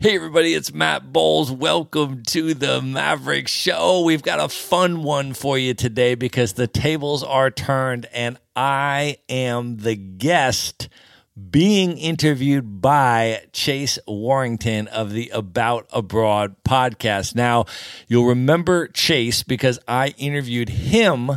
[0.00, 1.50] Hey, everybody, it's Matt Bowles.
[1.50, 4.02] Welcome to the Maverick Show.
[4.02, 9.18] We've got a fun one for you today because the tables are turned and I
[9.28, 10.88] am the guest
[11.50, 17.34] being interviewed by Chase Warrington of the About Abroad podcast.
[17.34, 17.64] Now,
[18.06, 21.30] you'll remember Chase because I interviewed him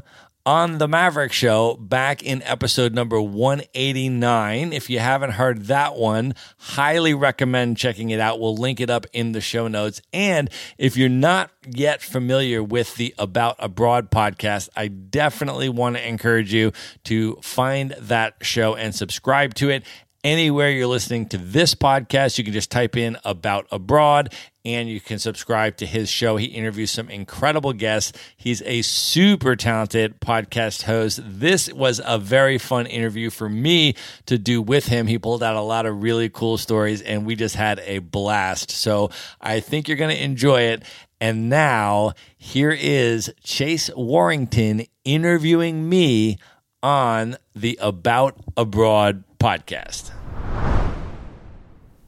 [0.47, 4.71] on the Maverick Show back in episode number 189.
[4.71, 8.39] If you haven't heard that one, highly recommend checking it out.
[8.39, 10.01] We'll link it up in the show notes.
[10.13, 16.07] And if you're not yet familiar with the About Abroad podcast, I definitely want to
[16.07, 16.71] encourage you
[17.03, 19.83] to find that show and subscribe to it
[20.23, 22.37] anywhere you're listening to this podcast.
[22.37, 24.33] You can just type in About Abroad
[24.65, 26.35] and you can subscribe to his show.
[26.35, 28.11] He interviews some incredible guests.
[28.35, 31.21] He's a super talented podcast host.
[31.23, 35.07] This was a very fun interview for me to do with him.
[35.07, 38.71] He pulled out a lot of really cool stories and we just had a blast.
[38.71, 39.09] So
[39.39, 40.83] I think you're going to enjoy it.
[41.19, 46.37] And now here is Chase Warrington interviewing me
[46.83, 50.11] on the About Abroad podcast.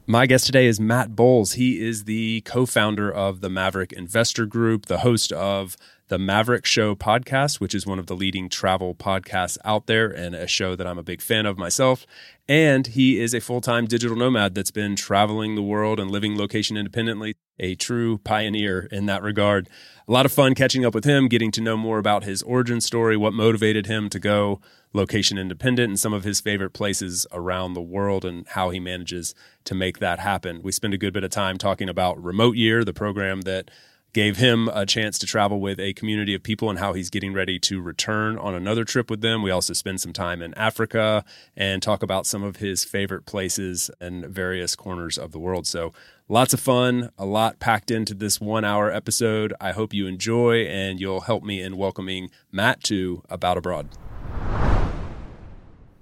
[0.06, 1.52] My guest today is Matt Bowles.
[1.52, 5.76] He is the co founder of the Maverick Investor Group, the host of
[6.10, 10.34] the Maverick Show podcast, which is one of the leading travel podcasts out there and
[10.34, 12.04] a show that I'm a big fan of myself.
[12.48, 16.36] And he is a full time digital nomad that's been traveling the world and living
[16.36, 19.68] location independently, a true pioneer in that regard.
[20.08, 22.80] A lot of fun catching up with him, getting to know more about his origin
[22.80, 24.60] story, what motivated him to go
[24.92, 29.32] location independent and some of his favorite places around the world and how he manages
[29.62, 30.60] to make that happen.
[30.60, 33.70] We spend a good bit of time talking about Remote Year, the program that
[34.12, 37.32] gave him a chance to travel with a community of people and how he's getting
[37.32, 39.42] ready to return on another trip with them.
[39.42, 41.24] We also spend some time in Africa
[41.56, 45.66] and talk about some of his favorite places and various corners of the world.
[45.66, 45.92] So,
[46.28, 49.54] lots of fun, a lot packed into this one hour episode.
[49.60, 53.88] I hope you enjoy and you'll help me in welcoming Matt to About Abroad.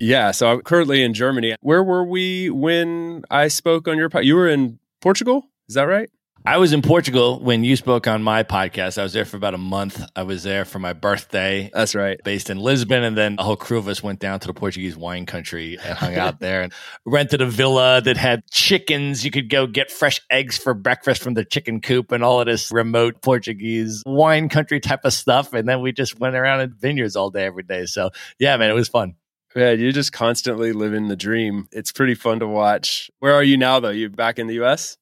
[0.01, 1.57] Yeah, so I'm currently in Germany.
[1.61, 4.25] Where were we when I spoke on your podcast?
[4.25, 5.51] You were in Portugal?
[5.69, 6.09] Is that right?
[6.45, 8.97] I was in Portugal when you spoke on my podcast.
[8.97, 10.03] I was there for about a month.
[10.17, 11.71] I was there for my birthday.
[11.75, 12.19] That's right.
[12.25, 13.03] Based in Lisbon.
[13.03, 15.99] And then a whole crew of us went down to the Portuguese wine country and
[15.99, 16.73] hung out there and
[17.05, 19.25] rented a villa that had chickens.
[19.25, 22.47] You could go get fresh eggs for breakfast from the chicken coop and all of
[22.47, 25.53] this remote Portuguese wine country type of stuff.
[25.53, 27.87] And then we just went around in vineyards all day, every day.
[27.87, 29.15] So, yeah, man, it was fun.
[29.57, 31.67] Yeah, you're just constantly living the dream.
[31.73, 33.11] It's pretty fun to watch.
[33.19, 33.89] Where are you now, though?
[33.89, 34.98] You back in the US?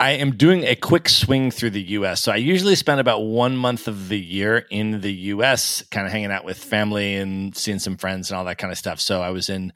[0.00, 2.22] I am doing a quick swing through the US.
[2.22, 6.12] So I usually spend about one month of the year in the US, kind of
[6.12, 9.00] hanging out with family and seeing some friends and all that kind of stuff.
[9.00, 9.72] So I was in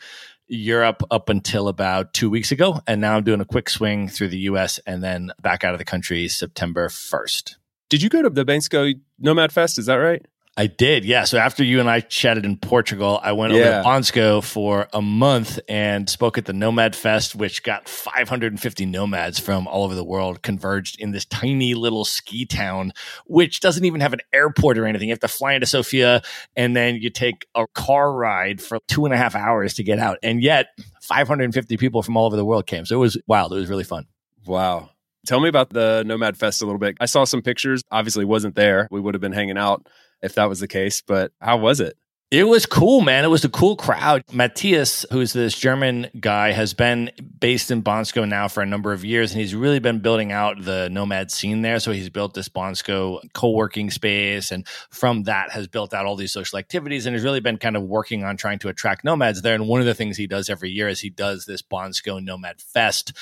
[0.48, 2.80] Europe up until about two weeks ago.
[2.86, 5.78] And now I'm doing a quick swing through the US and then back out of
[5.78, 7.56] the country September 1st.
[7.88, 9.78] Did you go to the Bansko Nomad Fest?
[9.78, 10.24] Is that right?
[10.58, 11.22] I did, yeah.
[11.22, 15.00] So after you and I chatted in Portugal, I went over to Bansko for a
[15.00, 20.02] month and spoke at the Nomad Fest, which got 550 nomads from all over the
[20.02, 22.92] world converged in this tiny little ski town,
[23.26, 25.06] which doesn't even have an airport or anything.
[25.06, 26.22] You have to fly into Sofia
[26.56, 30.00] and then you take a car ride for two and a half hours to get
[30.00, 30.18] out.
[30.24, 30.70] And yet
[31.02, 32.84] 550 people from all over the world came.
[32.84, 33.52] So it was wild.
[33.52, 34.06] It was really fun.
[34.44, 34.90] Wow.
[35.24, 36.96] Tell me about the Nomad Fest a little bit.
[36.98, 37.82] I saw some pictures.
[37.92, 38.88] Obviously, wasn't there.
[38.90, 39.86] We would have been hanging out
[40.22, 41.02] if that was the case.
[41.02, 41.96] But how was it?
[42.30, 43.24] It was cool, man.
[43.24, 44.22] It was a cool crowd.
[44.30, 47.10] Matthias, who's this German guy, has been
[47.40, 50.62] based in Bansko now for a number of years, and he's really been building out
[50.62, 51.80] the nomad scene there.
[51.80, 56.32] So he's built this Bansko co-working space, and from that has built out all these
[56.32, 59.54] social activities, and has really been kind of working on trying to attract nomads there.
[59.54, 62.60] And one of the things he does every year is he does this Bansko Nomad
[62.60, 63.14] Fest,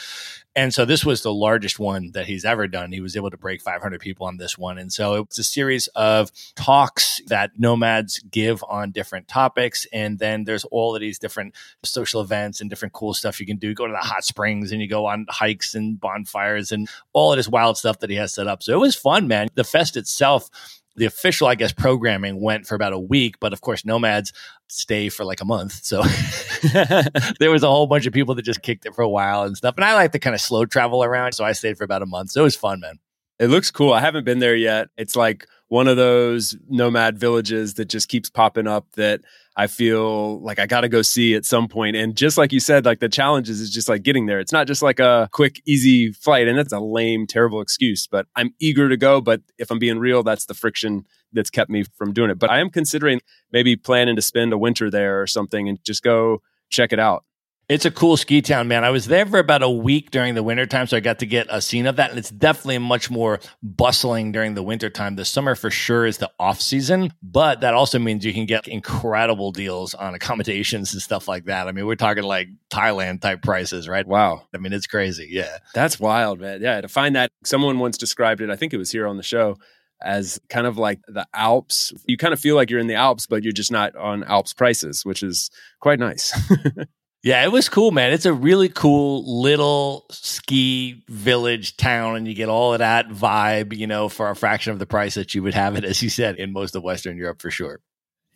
[0.56, 2.90] and so this was the largest one that he's ever done.
[2.90, 4.78] He was able to break 500 people on this one.
[4.78, 9.86] And so it's a series of talks that nomads give on different topics.
[9.92, 11.54] And then there's all of these different
[11.84, 13.74] social events and different cool stuff you can do.
[13.74, 17.36] Go to the hot springs and you go on hikes and bonfires and all of
[17.36, 18.62] this wild stuff that he has set up.
[18.62, 19.48] So it was fun, man.
[19.54, 20.48] The fest itself
[20.96, 24.32] the official, I guess, programming went for about a week, but of course, nomads
[24.68, 25.84] stay for like a month.
[25.84, 26.02] So
[27.38, 29.56] there was a whole bunch of people that just kicked it for a while and
[29.56, 29.74] stuff.
[29.76, 31.32] And I like to kind of slow travel around.
[31.32, 32.30] So I stayed for about a month.
[32.30, 32.98] So it was fun, man.
[33.38, 33.92] It looks cool.
[33.92, 34.88] I haven't been there yet.
[34.96, 39.22] It's like one of those nomad villages that just keeps popping up that
[39.56, 41.96] I feel like I got to go see at some point.
[41.96, 44.38] And just like you said, like the challenges is just like getting there.
[44.38, 46.46] It's not just like a quick, easy flight.
[46.46, 49.20] And that's a lame, terrible excuse, but I'm eager to go.
[49.20, 52.38] But if I'm being real, that's the friction that's kept me from doing it.
[52.38, 53.20] But I am considering
[53.50, 57.24] maybe planning to spend a winter there or something and just go check it out.
[57.68, 58.84] It's a cool ski town, man.
[58.84, 61.48] I was there for about a week during the wintertime, so I got to get
[61.50, 62.10] a scene of that.
[62.10, 65.16] And it's definitely much more bustling during the wintertime.
[65.16, 68.68] The summer for sure is the off season, but that also means you can get
[68.68, 71.66] incredible deals on accommodations and stuff like that.
[71.66, 74.06] I mean, we're talking like Thailand type prices, right?
[74.06, 74.42] Wow.
[74.54, 75.26] I mean, it's crazy.
[75.28, 75.58] Yeah.
[75.74, 76.62] That's wild, man.
[76.62, 76.80] Yeah.
[76.80, 79.56] To find that, someone once described it, I think it was here on the show
[80.00, 81.92] as kind of like the Alps.
[82.06, 84.52] You kind of feel like you're in the Alps, but you're just not on Alps
[84.52, 86.32] prices, which is quite nice.
[87.26, 88.12] Yeah, it was cool, man.
[88.12, 93.76] It's a really cool little ski village town, and you get all of that vibe,
[93.76, 96.08] you know, for a fraction of the price that you would have it, as you
[96.08, 97.80] said, in most of Western Europe for sure.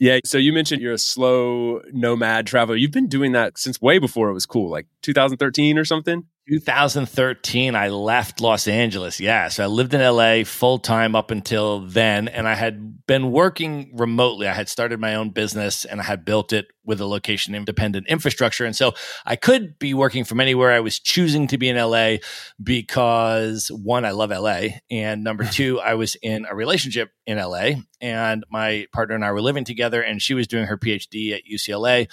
[0.01, 0.19] Yeah.
[0.25, 2.75] So you mentioned you're a slow nomad traveler.
[2.75, 6.25] You've been doing that since way before it was cool, like 2013 or something.
[6.51, 9.21] 2013, I left Los Angeles.
[9.21, 9.47] Yeah.
[9.47, 12.27] So I lived in LA full time up until then.
[12.27, 14.49] And I had been working remotely.
[14.49, 18.09] I had started my own business and I had built it with a location independent
[18.09, 18.65] infrastructure.
[18.65, 18.95] And so
[19.25, 20.73] I could be working from anywhere.
[20.73, 22.17] I was choosing to be in LA
[22.61, 24.81] because one, I love LA.
[24.91, 29.31] And number two, I was in a relationship in LA and my partner and I
[29.31, 32.11] were living together and she was doing her PhD at UCLA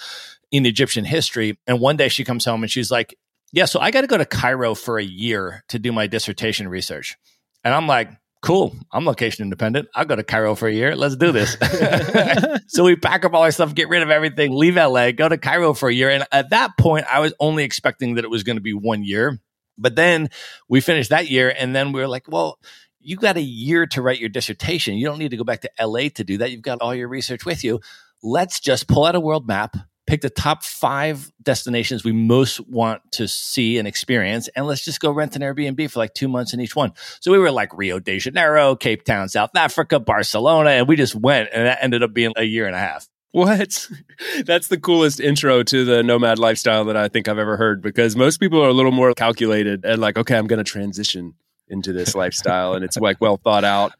[0.52, 1.58] in Egyptian history.
[1.66, 3.16] And one day she comes home and she's like,
[3.52, 6.68] yeah, so I got to go to Cairo for a year to do my dissertation
[6.68, 7.16] research.
[7.64, 8.10] And I'm like,
[8.42, 9.88] cool, I'm location independent.
[9.94, 10.94] I'll go to Cairo for a year.
[10.94, 11.56] Let's do this.
[12.68, 15.38] so we pack up all our stuff, get rid of everything, leave LA, go to
[15.38, 16.10] Cairo for a year.
[16.10, 19.04] And at that point, I was only expecting that it was going to be one
[19.04, 19.38] year.
[19.78, 20.28] But then
[20.68, 22.58] we finished that year, and then we were like, well,
[23.00, 24.96] you got a year to write your dissertation.
[24.96, 26.50] You don't need to go back to LA to do that.
[26.50, 27.80] You've got all your research with you.
[28.22, 29.76] Let's just pull out a world map,
[30.08, 35.00] pick the top five destinations we most want to see and experience, and let's just
[35.00, 36.92] go rent an Airbnb for like two months in each one.
[37.20, 41.14] So we were like Rio de Janeiro, Cape Town, South Africa, Barcelona, and we just
[41.14, 43.06] went, and that ended up being a year and a half.
[43.32, 43.88] What?
[44.46, 48.16] That's the coolest intro to the nomad lifestyle that I think I've ever heard because
[48.16, 51.34] most people are a little more calculated and like, okay, I'm going to transition
[51.70, 53.92] into this lifestyle and it's like well thought out.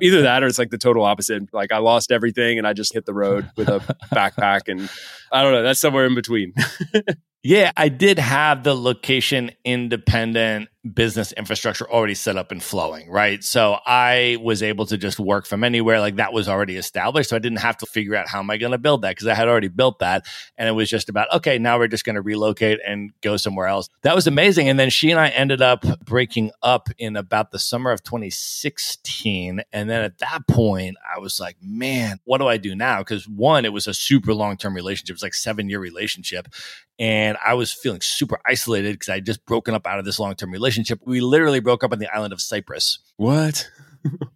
[0.00, 1.52] Either that or it's like the total opposite.
[1.52, 3.80] Like I lost everything and I just hit the road with a
[4.12, 4.88] backpack and
[5.30, 6.54] I don't know, that's somewhere in between.
[7.42, 13.44] yeah, I did have the location independent business infrastructure already set up and flowing, right?
[13.44, 16.00] So I was able to just work from anywhere.
[16.00, 17.30] Like that was already established.
[17.30, 19.28] So I didn't have to figure out how am I going to build that because
[19.28, 20.26] I had already built that.
[20.58, 23.68] And it was just about, okay, now we're just going to relocate and go somewhere
[23.68, 23.88] else.
[24.02, 24.68] That was amazing.
[24.68, 29.62] And then she and I ended up breaking up in about the summer of 2016.
[29.72, 32.98] And then at that point, I was like, man, what do I do now?
[32.98, 35.10] Because one, it was a super long term relationship.
[35.10, 36.48] It was like seven year relationship.
[36.98, 40.18] And I was feeling super isolated because I had just broken up out of this
[40.18, 40.71] long term relationship.
[41.04, 42.98] We literally broke up on the island of Cyprus.
[43.16, 43.68] What?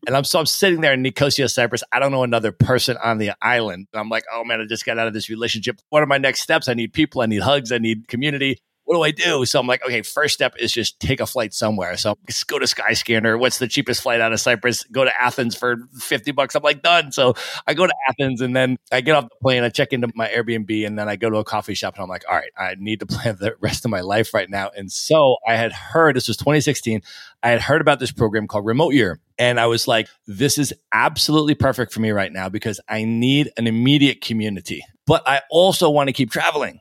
[0.07, 1.83] and I'm so I'm sitting there in Nicosia, Cyprus.
[1.93, 3.89] I don't know another person on the island.
[3.93, 5.81] And I'm like, oh man, I just got out of this relationship.
[5.91, 6.69] What are my next steps?
[6.69, 7.21] I need people.
[7.23, 7.73] I need hugs.
[7.73, 9.45] I need community what do I do?
[9.45, 11.97] So I'm like, okay, first step is just take a flight somewhere.
[11.97, 13.39] So just go to Skyscanner.
[13.39, 14.85] What's the cheapest flight out of Cyprus?
[14.85, 16.55] Go to Athens for 50 bucks.
[16.55, 17.11] I'm like, done.
[17.11, 17.35] So
[17.67, 19.65] I go to Athens and then I get off the plane.
[19.65, 22.09] I check into my Airbnb and then I go to a coffee shop and I'm
[22.09, 24.71] like, all right, I need to plan the rest of my life right now.
[24.77, 27.03] And so I had heard, this was 2016,
[27.43, 29.19] I had heard about this program called Remote Year.
[29.37, 33.51] And I was like, this is absolutely perfect for me right now because I need
[33.57, 36.81] an immediate community, but I also want to keep traveling.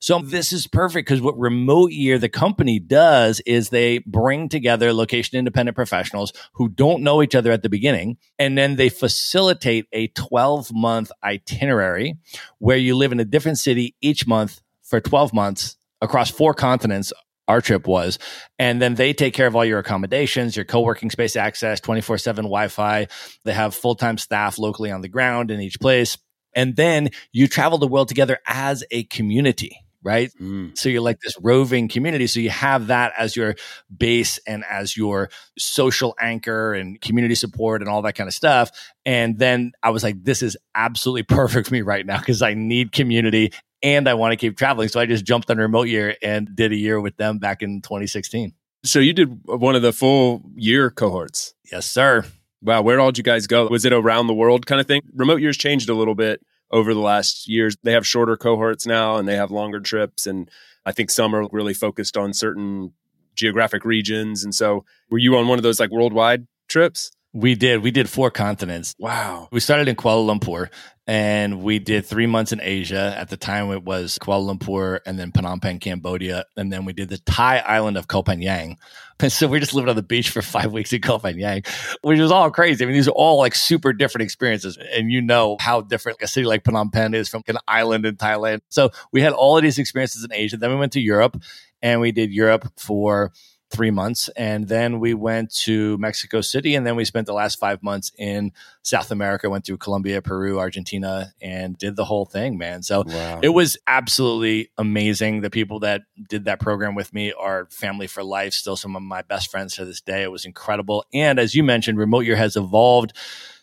[0.00, 0.30] So mm-hmm.
[0.30, 5.38] this is perfect because what Remote Year, the company does is they bring together location
[5.38, 8.18] independent professionals who don't know each other at the beginning.
[8.38, 12.16] And then they facilitate a 12 month itinerary
[12.58, 17.12] where you live in a different city each month for 12 months across four continents
[17.48, 18.18] our trip was.
[18.58, 22.18] And then they take care of all your accommodations, your co working space access, 24
[22.18, 23.08] 7 Wi Fi.
[23.44, 26.18] They have full time staff locally on the ground in each place.
[26.54, 29.78] And then you travel the world together as a community.
[30.02, 30.30] Right.
[30.40, 30.78] Mm.
[30.78, 32.28] So you're like this roving community.
[32.28, 33.56] So you have that as your
[33.94, 35.28] base and as your
[35.58, 38.70] social anchor and community support and all that kind of stuff.
[39.04, 42.54] And then I was like, this is absolutely perfect for me right now because I
[42.54, 43.52] need community
[43.82, 44.88] and I want to keep traveling.
[44.88, 47.82] So I just jumped on remote year and did a year with them back in
[47.82, 48.54] 2016.
[48.84, 51.54] So you did one of the full year cohorts.
[51.70, 52.24] Yes, sir.
[52.62, 52.82] Wow.
[52.82, 53.66] Where all did you guys go?
[53.66, 55.02] Was it around the world kind of thing?
[55.14, 57.76] Remote years changed a little bit over the last years.
[57.82, 60.26] They have shorter cohorts now and they have longer trips.
[60.26, 60.50] And
[60.84, 62.92] I think some are really focused on certain
[63.34, 64.44] geographic regions.
[64.44, 67.10] And so were you on one of those like worldwide trips?
[67.38, 67.84] We did.
[67.84, 68.96] We did four continents.
[68.98, 69.48] Wow.
[69.52, 70.70] We started in Kuala Lumpur
[71.06, 73.14] and we did three months in Asia.
[73.16, 76.46] At the time, it was Kuala Lumpur and then Phnom Penh, Cambodia.
[76.56, 78.76] And then we did the Thai island of Koh Phangan.
[79.20, 81.66] And so we just lived on the beach for five weeks in Koh Phangan,
[82.02, 82.84] which was all crazy.
[82.84, 84.78] I mean, these are all like super different experiences.
[84.94, 88.16] And you know how different a city like Phnom Penh is from an island in
[88.16, 88.60] Thailand.
[88.68, 90.56] So we had all of these experiences in Asia.
[90.56, 91.36] Then we went to Europe
[91.82, 93.32] and we did Europe for
[93.70, 94.28] three months.
[94.36, 96.74] And then we went to Mexico City.
[96.74, 100.58] And then we spent the last five months in South America, went through Colombia, Peru,
[100.58, 102.82] Argentina, and did the whole thing, man.
[102.82, 103.40] So wow.
[103.42, 105.42] it was absolutely amazing.
[105.42, 109.02] The people that did that program with me are family for life, still some of
[109.02, 110.22] my best friends to this day.
[110.22, 111.04] It was incredible.
[111.12, 113.12] And as you mentioned, Remote Year has evolved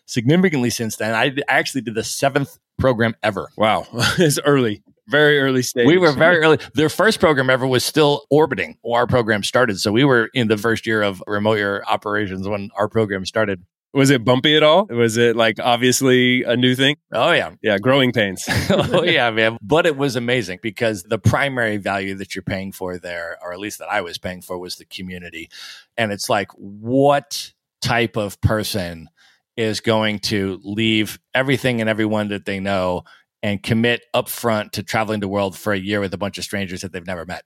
[0.06, 1.16] significantly since then.
[1.16, 3.50] I actually did the seventh program ever.
[3.58, 3.88] Wow.
[4.18, 5.86] it's early very early stage.
[5.86, 6.60] We were very early.
[6.74, 9.80] Their first program ever was still orbiting when our program started.
[9.80, 13.64] So we were in the first year of remote year operations when our program started.
[13.94, 14.88] Was it bumpy at all?
[14.88, 16.98] Was it like obviously a new thing?
[17.14, 17.52] Oh, yeah.
[17.62, 18.44] Yeah, growing pains.
[18.70, 19.58] oh, yeah, man.
[19.62, 23.60] But it was amazing because the primary value that you're paying for there, or at
[23.60, 25.50] least that I was paying for, was the community.
[25.96, 29.08] And it's like, what type of person
[29.56, 33.04] is going to leave everything and everyone that they know
[33.46, 36.82] and commit upfront to traveling the world for a year with a bunch of strangers
[36.82, 37.46] that they've never met.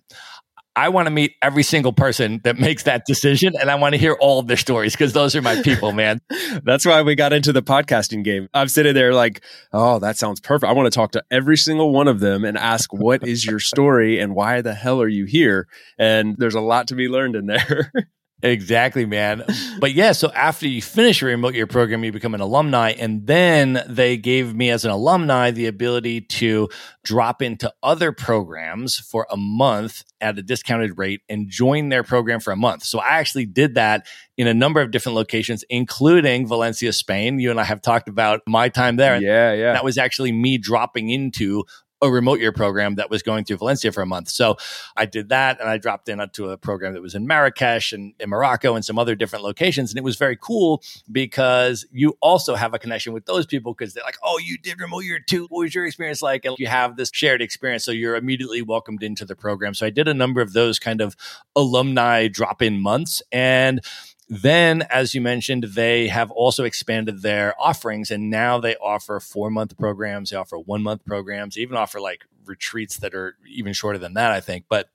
[0.74, 4.00] I want to meet every single person that makes that decision and I want to
[4.00, 6.22] hear all of their stories because those are my people, man.
[6.64, 8.48] That's why we got into the podcasting game.
[8.54, 9.42] I'm sitting there like,
[9.74, 10.70] oh, that sounds perfect.
[10.70, 13.60] I want to talk to every single one of them and ask, what is your
[13.60, 15.68] story and why the hell are you here?
[15.98, 17.92] And there's a lot to be learned in there.
[18.42, 19.44] Exactly, man.
[19.80, 22.92] But yeah, so after you finish your remote year program, you become an alumni.
[22.92, 26.70] And then they gave me, as an alumni, the ability to
[27.04, 32.40] drop into other programs for a month at a discounted rate and join their program
[32.40, 32.84] for a month.
[32.84, 37.40] So I actually did that in a number of different locations, including Valencia, Spain.
[37.40, 39.22] You and I have talked about my time there.
[39.22, 39.74] Yeah, yeah.
[39.74, 41.66] That was actually me dropping into
[42.02, 44.30] a remote year program that was going through Valencia for a month.
[44.30, 44.58] So
[44.96, 48.14] I did that and I dropped in onto a program that was in Marrakesh and
[48.20, 49.92] in Morocco and some other different locations.
[49.92, 53.94] And it was very cool because you also have a connection with those people because
[53.94, 55.48] they're like, oh, you did remote year too.
[55.50, 56.46] What was your experience like?
[56.46, 57.84] And you have this shared experience.
[57.84, 59.74] So you're immediately welcomed into the program.
[59.74, 61.16] So I did a number of those kind of
[61.56, 63.22] alumni drop in months.
[63.32, 63.82] And
[64.30, 69.50] then, as you mentioned, they have also expanded their offerings and now they offer four
[69.50, 73.74] month programs, they offer one month programs, they even offer like retreats that are even
[73.74, 74.66] shorter than that, I think.
[74.70, 74.90] But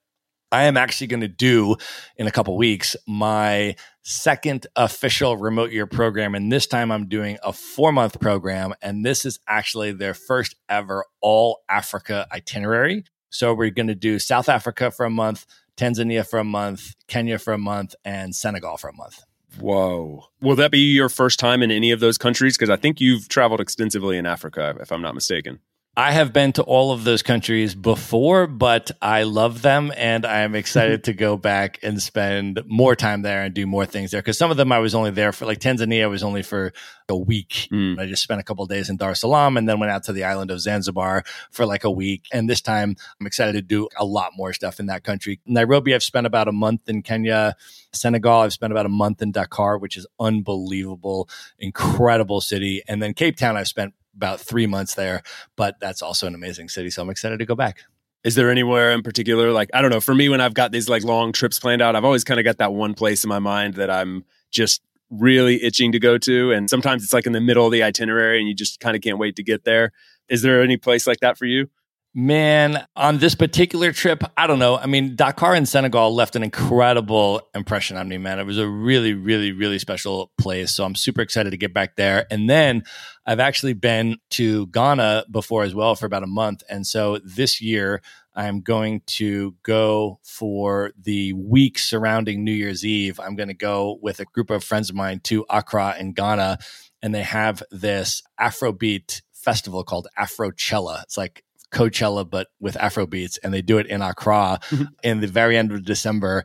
[0.52, 1.74] I am actually going to do
[2.16, 6.36] in a couple weeks my second official remote year program.
[6.36, 8.72] And this time I'm doing a four month program.
[8.80, 13.04] And this is actually their first ever all Africa itinerary.
[13.30, 15.44] So we're going to do South Africa for a month,
[15.76, 19.24] Tanzania for a month, Kenya for a month, and Senegal for a month.
[19.58, 20.24] Whoa.
[20.40, 22.56] Will that be your first time in any of those countries?
[22.56, 25.60] Because I think you've traveled extensively in Africa, if I'm not mistaken.
[25.96, 30.40] I have been to all of those countries before, but I love them and I
[30.40, 34.20] am excited to go back and spend more time there and do more things there.
[34.20, 36.72] Because some of them I was only there for, like Tanzania, was only for
[37.08, 37.68] a week.
[37.70, 38.00] Mm.
[38.00, 40.12] I just spent a couple days in Dar es Salaam and then went out to
[40.12, 41.22] the island of Zanzibar
[41.52, 42.26] for like a week.
[42.32, 45.38] And this time I'm excited to do a lot more stuff in that country.
[45.46, 47.54] Nairobi, I've spent about a month in Kenya.
[47.92, 51.28] Senegal, I've spent about a month in Dakar, which is unbelievable,
[51.60, 52.82] incredible city.
[52.88, 55.22] And then Cape Town, I've spent about three months there,
[55.56, 56.90] but that's also an amazing city.
[56.90, 57.80] So I'm excited to go back.
[58.24, 60.88] Is there anywhere in particular, like, I don't know, for me, when I've got these
[60.88, 63.38] like long trips planned out, I've always kind of got that one place in my
[63.38, 64.80] mind that I'm just
[65.10, 66.52] really itching to go to.
[66.52, 69.02] And sometimes it's like in the middle of the itinerary and you just kind of
[69.02, 69.92] can't wait to get there.
[70.28, 71.68] Is there any place like that for you?
[72.16, 74.78] Man, on this particular trip, I don't know.
[74.78, 78.38] I mean, Dakar in Senegal left an incredible impression on me, man.
[78.38, 80.70] It was a really, really, really special place.
[80.70, 82.24] So I'm super excited to get back there.
[82.30, 82.84] And then
[83.26, 86.62] I've actually been to Ghana before as well for about a month.
[86.70, 88.00] And so this year,
[88.36, 93.18] I'm going to go for the week surrounding New Year's Eve.
[93.18, 96.58] I'm going to go with a group of friends of mine to Accra in Ghana,
[97.02, 101.02] and they have this Afrobeat festival called Afrochella.
[101.02, 101.43] It's like
[101.74, 104.84] Coachella, but with Afro beats, and they do it in Accra mm-hmm.
[105.02, 106.44] in the very end of December.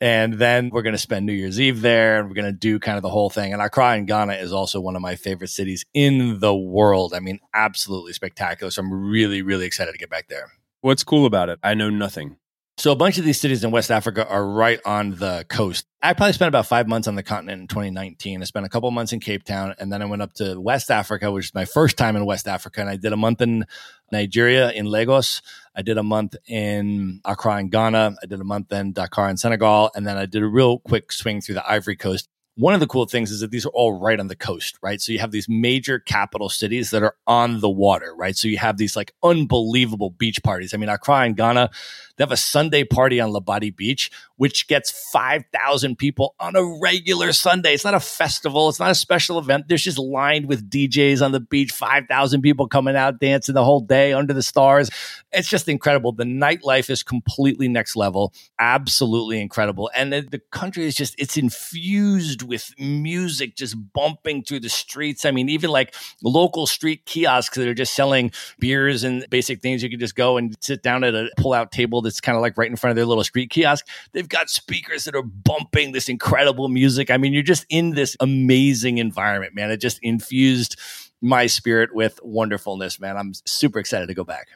[0.00, 2.78] And then we're going to spend New Year's Eve there and we're going to do
[2.78, 3.52] kind of the whole thing.
[3.52, 7.14] And Accra in Ghana is also one of my favorite cities in the world.
[7.14, 8.70] I mean, absolutely spectacular.
[8.70, 10.52] So I'm really, really excited to get back there.
[10.82, 11.58] What's cool about it?
[11.64, 12.36] I know nothing.
[12.78, 15.84] So a bunch of these cities in West Africa are right on the coast.
[16.00, 18.40] I probably spent about five months on the continent in 2019.
[18.40, 20.88] I spent a couple months in Cape Town, and then I went up to West
[20.88, 22.80] Africa, which is my first time in West Africa.
[22.80, 23.66] And I did a month in
[24.12, 25.42] Nigeria, in Lagos.
[25.74, 28.16] I did a month in Accra in Ghana.
[28.22, 31.12] I did a month in Dakar in Senegal, and then I did a real quick
[31.12, 34.00] swing through the Ivory Coast one of the cool things is that these are all
[34.00, 35.00] right on the coast, right?
[35.00, 38.36] So you have these major capital cities that are on the water, right?
[38.36, 40.74] So you have these like unbelievable beach parties.
[40.74, 41.70] I mean, Accra in Ghana,
[42.18, 47.32] they have a Sunday party on Labadi Beach, which gets 5,000 people on a regular
[47.32, 47.74] Sunday.
[47.74, 48.68] It's not a festival.
[48.68, 49.68] It's not a special event.
[49.68, 53.80] There's just lined with DJs on the beach, 5,000 people coming out dancing the whole
[53.80, 54.90] day under the stars.
[55.32, 56.10] It's just incredible.
[56.10, 58.32] The nightlife is completely next level.
[58.58, 59.88] Absolutely incredible.
[59.94, 65.24] And the, the country is just, it's infused with music just bumping through the streets.
[65.24, 69.84] I mean, even like local street kiosks that are just selling beers and basic things.
[69.84, 72.42] You can just go and sit down at a pull out table that's kind of
[72.42, 73.86] like right in front of their little street kiosk.
[74.12, 77.10] They've got speakers that are bumping this incredible music.
[77.10, 79.70] I mean, you're just in this amazing environment, man.
[79.70, 80.78] It just infused
[81.20, 83.16] my spirit with wonderfulness, man.
[83.16, 84.48] I'm super excited to go back.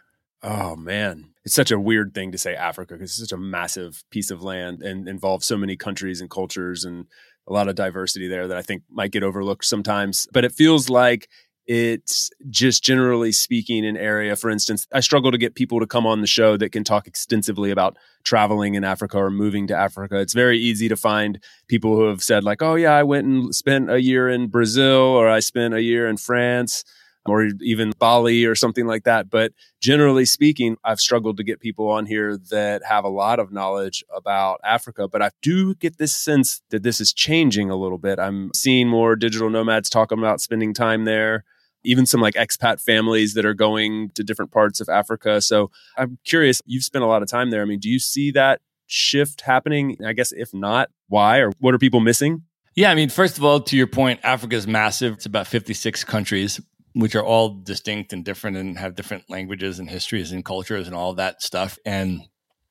[0.42, 4.02] Oh man, it's such a weird thing to say Africa because it's such a massive
[4.10, 7.06] piece of land and involves so many countries and cultures and
[7.46, 10.26] a lot of diversity there that I think might get overlooked sometimes.
[10.32, 11.28] But it feels like
[11.66, 16.06] it's just generally speaking an area for instance i struggle to get people to come
[16.06, 20.18] on the show that can talk extensively about traveling in africa or moving to africa.
[20.18, 21.38] It's very easy to find
[21.68, 25.00] people who have said like oh yeah i went and spent a year in brazil
[25.00, 26.84] or i spent a year in france
[27.26, 29.30] or even Bali or something like that.
[29.30, 33.52] But generally speaking, I've struggled to get people on here that have a lot of
[33.52, 35.08] knowledge about Africa.
[35.08, 38.18] But I do get this sense that this is changing a little bit.
[38.18, 41.44] I'm seeing more digital nomads talking about spending time there.
[41.84, 45.40] Even some like expat families that are going to different parts of Africa.
[45.40, 47.62] So I'm curious, you've spent a lot of time there.
[47.62, 49.96] I mean, do you see that shift happening?
[50.04, 52.44] I guess if not, why or what are people missing?
[52.74, 55.14] Yeah, I mean, first of all, to your point, Africa is massive.
[55.14, 56.60] It's about 56 countries
[56.94, 60.96] which are all distinct and different and have different languages and histories and cultures and
[60.96, 61.78] all that stuff.
[61.84, 62.22] And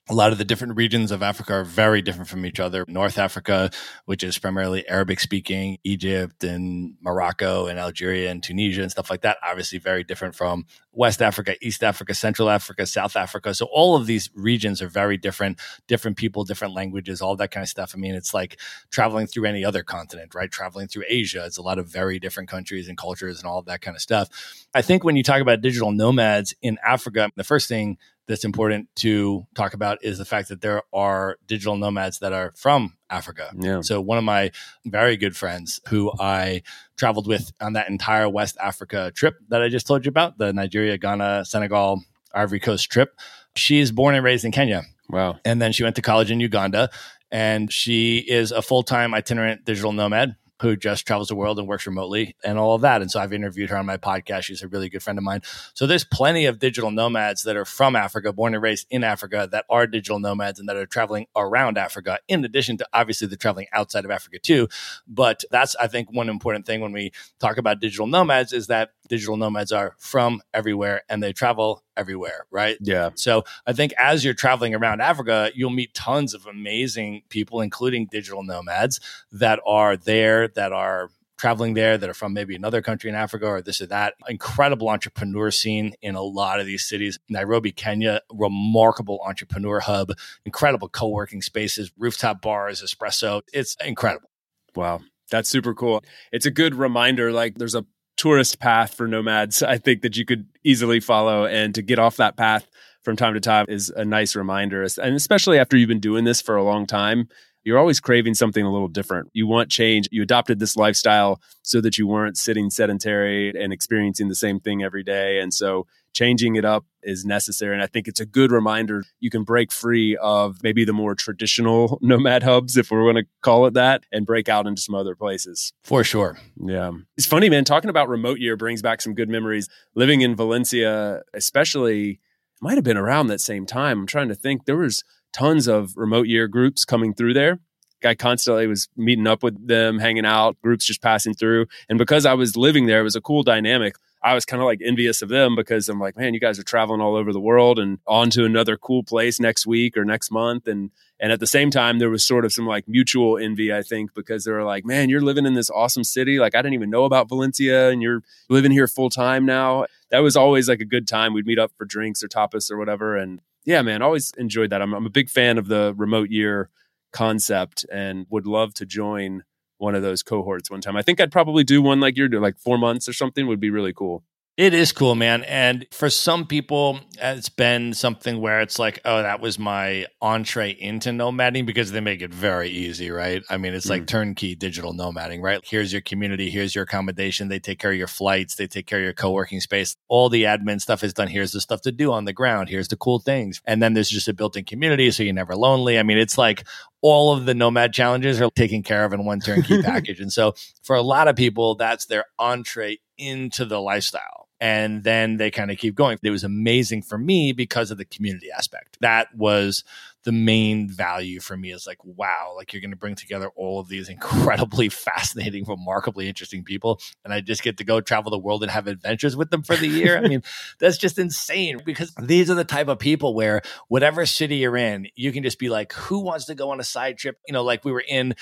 [0.10, 2.84] a lot of the different regions of Africa are very different from each other.
[2.88, 3.70] North Africa,
[4.06, 9.22] which is primarily Arabic speaking, Egypt and Morocco and Algeria and Tunisia and stuff like
[9.22, 13.54] that, obviously very different from West Africa, East Africa, Central Africa, South Africa.
[13.54, 17.64] So all of these regions are very different, different people, different languages, all that kind
[17.64, 17.94] of stuff.
[17.96, 18.60] I mean, it's like
[18.90, 20.52] traveling through any other continent, right?
[20.52, 23.82] Traveling through Asia, it's a lot of very different countries and cultures and all that
[23.82, 24.66] kind of stuff.
[24.74, 28.88] I think when you talk about digital nomads in Africa, the first thing that's important
[28.96, 33.52] to talk about is the fact that there are digital nomads that are from Africa.
[33.58, 33.82] Yeah.
[33.82, 34.52] So one of my
[34.86, 36.64] very good friends who I
[36.98, 40.54] traveled with on that entire West Africa trip that I just told you about, the
[40.54, 42.04] Nigeria, Ghana, Senegal,
[42.34, 43.20] Ivory Coast trip,
[43.56, 44.84] she is born and raised in Kenya.
[45.10, 45.40] Wow.
[45.44, 46.90] And then she went to college in Uganda
[47.32, 51.88] and she is a full-time itinerant digital nomad who just travels the world and works
[51.88, 53.02] remotely and all of that.
[53.02, 54.44] And so I've interviewed her on my podcast.
[54.44, 55.42] She's a really good friend of mine.
[55.74, 59.50] So there's plenty of digital nomads that are from Africa, born and raised in Africa,
[59.52, 63.38] that are digital nomads and that are traveling around Africa, in addition to obviously the
[63.38, 64.68] traveling outside of Africa too.
[65.08, 68.92] But that's, I think, one important thing when we talk about digital nomads is that
[69.12, 72.78] digital nomads are from everywhere and they travel everywhere, right?
[72.80, 73.10] Yeah.
[73.16, 78.08] So I think as you're traveling around Africa, you'll meet tons of amazing people, including
[78.10, 79.02] digital nomads
[79.34, 83.48] that are there, that are traveling there that are from maybe another country in Africa
[83.48, 84.14] or this or that.
[84.30, 87.20] Incredible entrepreneur scene in a lot of these cities.
[87.28, 90.14] Nairobi, Kenya, remarkable entrepreneur hub,
[90.46, 93.42] incredible co working spaces, rooftop bars, espresso.
[93.52, 94.30] It's incredible.
[94.74, 95.02] Wow.
[95.32, 96.02] That's super cool.
[96.32, 97.34] It's a good reminder.
[97.34, 97.86] Like there's a
[98.22, 101.48] tourist path for nomads, I think that you could easily follow.
[101.48, 102.68] And to get off that path
[103.02, 104.86] from time to time is a nice reminder.
[105.02, 107.30] And especially after you've been doing this for a long time,
[107.64, 109.32] you're always craving something a little different.
[109.34, 110.08] You want change.
[110.12, 114.84] You adopted this lifestyle so that you weren't sitting sedentary and experiencing the same thing
[114.84, 115.40] every day.
[115.40, 117.74] And so changing it up is necessary.
[117.74, 121.16] And I think it's a good reminder you can break free of maybe the more
[121.16, 124.96] traditional nomad hubs, if we're going to call it that, and break out into some
[124.96, 125.74] other places.
[125.84, 126.38] For sure.
[126.64, 126.92] Yeah.
[127.18, 127.64] It's funny, man.
[127.64, 129.68] Talking about remote year brings back some good memories.
[129.96, 132.20] Living in Valencia, especially,
[132.62, 134.02] might have been around that same time.
[134.02, 134.66] I'm trying to think.
[134.66, 137.60] There was tons of remote year groups coming through there.
[138.04, 141.68] I constantly was meeting up with them, hanging out, groups just passing through.
[141.88, 143.96] And because I was living there, it was a cool dynamic.
[144.24, 146.64] I was kind of like envious of them because I'm like, man, you guys are
[146.64, 150.32] traveling all over the world and on to another cool place next week or next
[150.32, 150.68] month.
[150.68, 153.82] And and at the same time, there was sort of some like mutual envy, I
[153.82, 156.40] think, because they were like, man, you're living in this awesome city.
[156.40, 159.86] Like I didn't even know about Valencia and you're living here full time now.
[160.10, 161.34] That was always like a good time.
[161.34, 163.18] We'd meet up for drinks or tapas or whatever.
[163.18, 164.82] And yeah, man, always enjoyed that.
[164.82, 166.70] I'm, I'm a big fan of the remote year
[167.12, 169.44] concept and would love to join
[169.82, 170.96] one of those cohorts one time.
[170.96, 173.60] I think I'd probably do one like you're doing, like four months or something would
[173.60, 174.24] be really cool.
[174.58, 175.44] It is cool, man.
[175.46, 180.72] And for some people, it's been something where it's like, oh, that was my entree
[180.78, 183.42] into nomading because they make it very easy, right?
[183.50, 183.92] I mean, it's mm.
[183.92, 185.62] like turnkey digital nomading, right?
[185.64, 187.48] Here's your community, here's your accommodation.
[187.48, 189.96] They take care of your flights, they take care of your co working space.
[190.10, 191.30] All the admin stuff is done.
[191.30, 193.62] Here's the stuff to do on the ground, here's the cool things.
[193.66, 195.98] And then there's just a built in community, so you're never lonely.
[195.98, 196.66] I mean, it's like
[197.02, 200.20] all of the nomad challenges are taken care of in one turnkey package.
[200.20, 205.38] And so for a lot of people, that's their entree into the lifestyle and then
[205.38, 206.20] they kind of keep going.
[206.22, 209.00] It was amazing for me because of the community aspect.
[209.02, 209.84] That was
[210.24, 213.80] the main value for me is like, wow, like you're going to bring together all
[213.80, 217.00] of these incredibly fascinating, remarkably interesting people.
[217.26, 219.76] And I just get to go travel the world and have adventures with them for
[219.76, 220.16] the year.
[220.16, 220.44] I mean,
[220.80, 225.08] that's just insane because these are the type of people where whatever city you're in,
[225.16, 227.40] you can just be like, who wants to go on a side trip?
[227.48, 228.36] You know, like we were in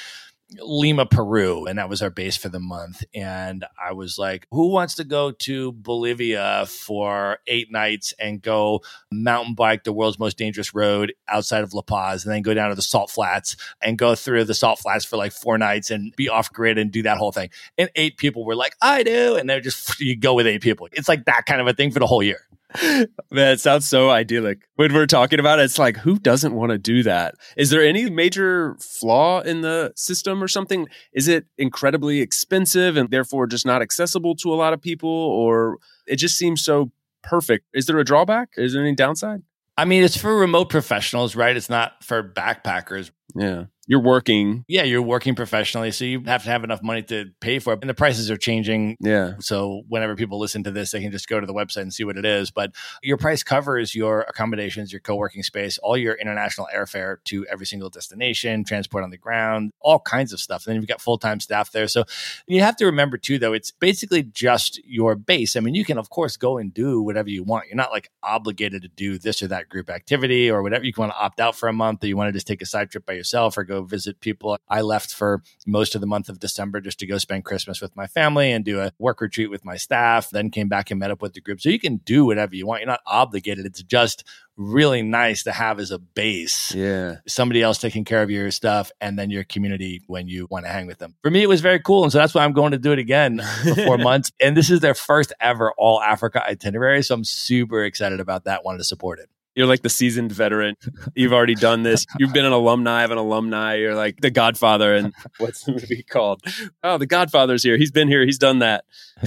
[0.57, 3.03] Lima, Peru, and that was our base for the month.
[3.13, 8.81] And I was like, who wants to go to Bolivia for eight nights and go
[9.11, 12.69] mountain bike the world's most dangerous road outside of La Paz and then go down
[12.69, 16.15] to the salt flats and go through the salt flats for like four nights and
[16.15, 17.49] be off grid and do that whole thing?
[17.77, 19.35] And eight people were like, I do.
[19.35, 20.87] And they're just, you go with eight people.
[20.91, 22.41] It's like that kind of a thing for the whole year.
[22.83, 24.59] Man, it sounds so idyllic.
[24.75, 27.35] When we're talking about it, it's like, who doesn't want to do that?
[27.57, 30.87] Is there any major flaw in the system or something?
[31.13, 35.09] Is it incredibly expensive and therefore just not accessible to a lot of people?
[35.09, 36.91] Or it just seems so
[37.23, 37.65] perfect?
[37.73, 38.49] Is there a drawback?
[38.55, 39.41] Is there any downside?
[39.77, 41.55] I mean, it's for remote professionals, right?
[41.55, 43.11] It's not for backpackers.
[43.35, 44.63] Yeah you're working.
[44.67, 47.79] Yeah, you're working professionally, so you have to have enough money to pay for it.
[47.81, 48.97] And the prices are changing.
[48.99, 49.33] Yeah.
[49.39, 52.03] So whenever people listen to this, they can just go to the website and see
[52.03, 52.51] what it is.
[52.51, 57.65] But your price covers your accommodations, your co-working space, all your international airfare to every
[57.65, 60.67] single destination, transport on the ground, all kinds of stuff.
[60.67, 61.87] And then you've got full-time staff there.
[61.87, 62.03] So
[62.45, 65.55] you have to remember too, though, it's basically just your base.
[65.55, 67.65] I mean, you can of course go and do whatever you want.
[67.65, 70.85] You're not like obligated to do this or that group activity or whatever.
[70.85, 72.61] You can want to opt out for a month, or you want to just take
[72.61, 74.57] a side trip by yourself, or go visit people.
[74.67, 77.95] I left for most of the month of December just to go spend Christmas with
[77.95, 81.11] my family and do a work retreat with my staff, then came back and met
[81.11, 81.61] up with the group.
[81.61, 82.81] So you can do whatever you want.
[82.81, 83.65] You're not obligated.
[83.65, 84.23] It's just
[84.59, 86.75] really nice to have as a base.
[86.75, 87.15] Yeah.
[87.27, 90.71] Somebody else taking care of your stuff and then your community when you want to
[90.71, 91.15] hang with them.
[91.23, 92.03] For me, it was very cool.
[92.03, 94.31] And so that's why I'm going to do it again for four months.
[94.41, 97.01] And this is their first ever all Africa itinerary.
[97.03, 98.65] So I'm super excited about that.
[98.65, 99.29] Wanted to support it.
[99.59, 100.77] You're like the seasoned veteran.
[101.15, 102.05] You've already done this.
[102.17, 103.75] You've been an alumni of an alumni.
[103.75, 104.95] You're like the Godfather.
[104.95, 106.41] And what's the movie called?
[106.81, 107.75] Oh, the Godfather's here.
[107.75, 108.23] He's been here.
[108.23, 108.85] He's done that.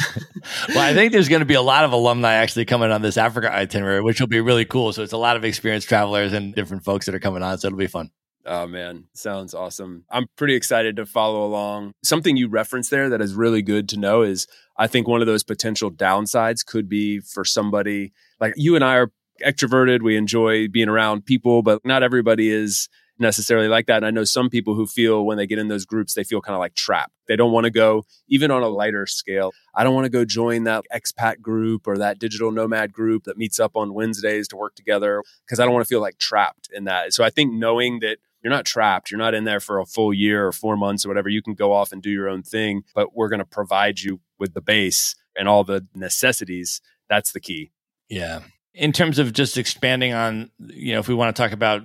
[0.70, 3.18] well, I think there's going to be a lot of alumni actually coming on this
[3.18, 4.94] Africa itinerary, which will be really cool.
[4.94, 7.58] So it's a lot of experienced travelers and different folks that are coming on.
[7.58, 8.10] So it'll be fun.
[8.46, 10.04] Oh man, sounds awesome.
[10.10, 11.92] I'm pretty excited to follow along.
[12.02, 14.46] Something you referenced there that is really good to know is
[14.78, 18.96] I think one of those potential downsides could be for somebody like you and I
[18.96, 19.12] are
[19.44, 20.02] extroverted.
[20.02, 23.98] We enjoy being around people, but not everybody is necessarily like that.
[23.98, 26.40] And I know some people who feel when they get in those groups, they feel
[26.40, 27.12] kind of like trapped.
[27.28, 29.52] They don't want to go, even on a lighter scale.
[29.74, 33.38] I don't want to go join that expat group or that digital nomad group that
[33.38, 36.68] meets up on Wednesdays to work together because I don't want to feel like trapped
[36.72, 37.14] in that.
[37.14, 40.12] So I think knowing that you're not trapped, you're not in there for a full
[40.12, 42.82] year or four months or whatever, you can go off and do your own thing,
[42.94, 46.80] but we're going to provide you with the base and all the necessities.
[47.08, 47.70] That's the key.
[48.08, 48.40] Yeah
[48.74, 51.82] in terms of just expanding on, you know, if we want to talk about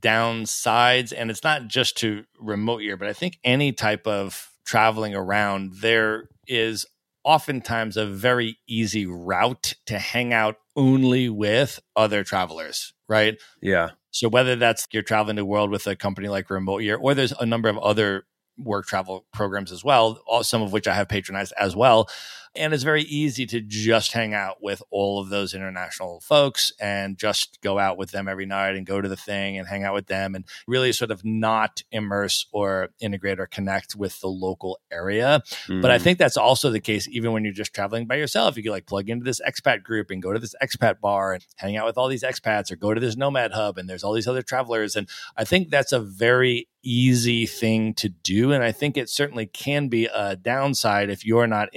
[0.00, 5.14] downsides, and it's not just to remote year, but I think any type of traveling
[5.14, 6.86] around, there is
[7.24, 13.40] oftentimes a very easy route to hang out only with other travelers, right?
[13.62, 13.90] Yeah.
[14.10, 17.32] So whether that's you're traveling the world with a company like Remote Year, or there's
[17.32, 18.24] a number of other
[18.58, 22.08] work travel programs as well, some of which I have patronized as well.
[22.56, 27.18] And it's very easy to just hang out with all of those international folks and
[27.18, 29.94] just go out with them every night and go to the thing and hang out
[29.94, 34.78] with them and really sort of not immerse or integrate or connect with the local
[34.90, 35.42] area.
[35.66, 35.82] Mm.
[35.82, 36.04] But I mm-hmm.
[36.04, 38.56] think that's also the case even when you're just traveling by yourself.
[38.56, 41.44] You can like plug into this expat group and go to this expat bar and
[41.56, 44.12] hang out with all these expats or go to this nomad hub and there's all
[44.12, 44.96] these other travelers.
[44.96, 48.52] And I think that's a very easy thing to do.
[48.52, 51.68] And I think it certainly can be a downside if you're not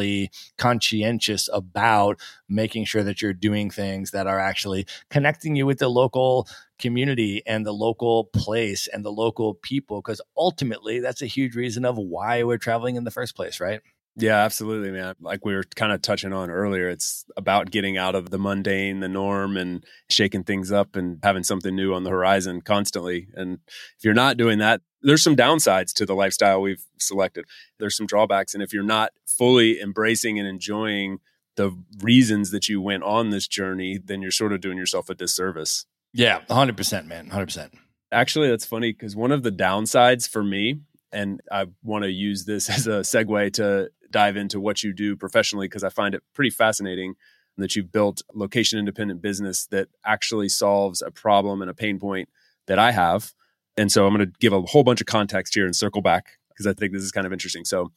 [0.00, 5.78] intentionally conscientious about making sure that you're doing things that are actually connecting you with
[5.78, 10.00] the local community and the local place and the local people.
[10.00, 13.80] Because ultimately, that's a huge reason of why we're traveling in the first place, right?
[14.18, 15.14] Yeah, absolutely, man.
[15.20, 19.00] Like we were kind of touching on earlier, it's about getting out of the mundane,
[19.00, 23.28] the norm, and shaking things up and having something new on the horizon constantly.
[23.34, 27.44] And if you're not doing that, there's some downsides to the lifestyle we've selected.
[27.78, 28.54] There's some drawbacks.
[28.54, 31.18] And if you're not fully embracing and enjoying
[31.56, 35.14] the reasons that you went on this journey, then you're sort of doing yourself a
[35.14, 35.84] disservice.
[36.14, 37.28] Yeah, 100%, man.
[37.28, 37.70] 100%.
[38.10, 40.80] Actually, that's funny because one of the downsides for me
[41.12, 45.16] and I want to use this as a segue to dive into what you do
[45.16, 47.14] professionally because I find it pretty fascinating
[47.58, 52.28] that you've built location independent business that actually solves a problem and a pain point
[52.66, 53.32] that I have.
[53.76, 56.38] And so I'm going to give a whole bunch of context here and circle back
[56.48, 57.64] because I think this is kind of interesting.
[57.64, 57.92] So,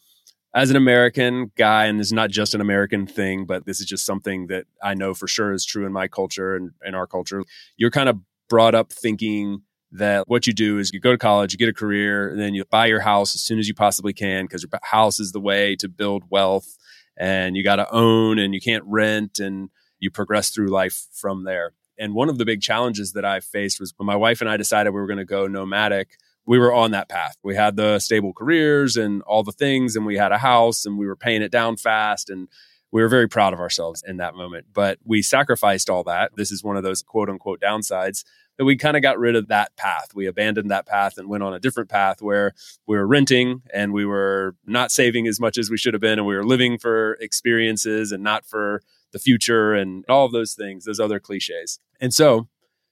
[0.51, 3.85] as an American guy, and this is not just an American thing, but this is
[3.85, 7.05] just something that I know for sure is true in my culture and in our
[7.05, 7.43] culture.
[7.77, 8.17] You're kind of
[8.49, 11.73] brought up thinking that what you do is you go to college, you get a
[11.73, 14.79] career, and then you buy your house as soon as you possibly can because your
[14.83, 16.77] house is the way to build wealth
[17.17, 21.43] and you got to own and you can't rent and you progress through life from
[21.43, 21.73] there.
[21.97, 24.55] And one of the big challenges that I faced was when my wife and I
[24.55, 27.35] decided we were going to go nomadic, we were on that path.
[27.43, 30.97] We had the stable careers and all the things, and we had a house and
[30.97, 32.29] we were paying it down fast.
[32.29, 32.47] And
[32.91, 34.67] we were very proud of ourselves in that moment.
[34.73, 36.31] But we sacrificed all that.
[36.35, 38.23] This is one of those quote unquote downsides
[38.59, 40.09] that we kind of got rid of that path.
[40.13, 42.51] We abandoned that path and went on a different path where
[42.85, 46.19] we were renting and we were not saving as much as we should have been.
[46.19, 48.81] And we were living for experiences and not for
[49.13, 51.79] the future and all of those things, those other cliches.
[52.01, 52.49] And so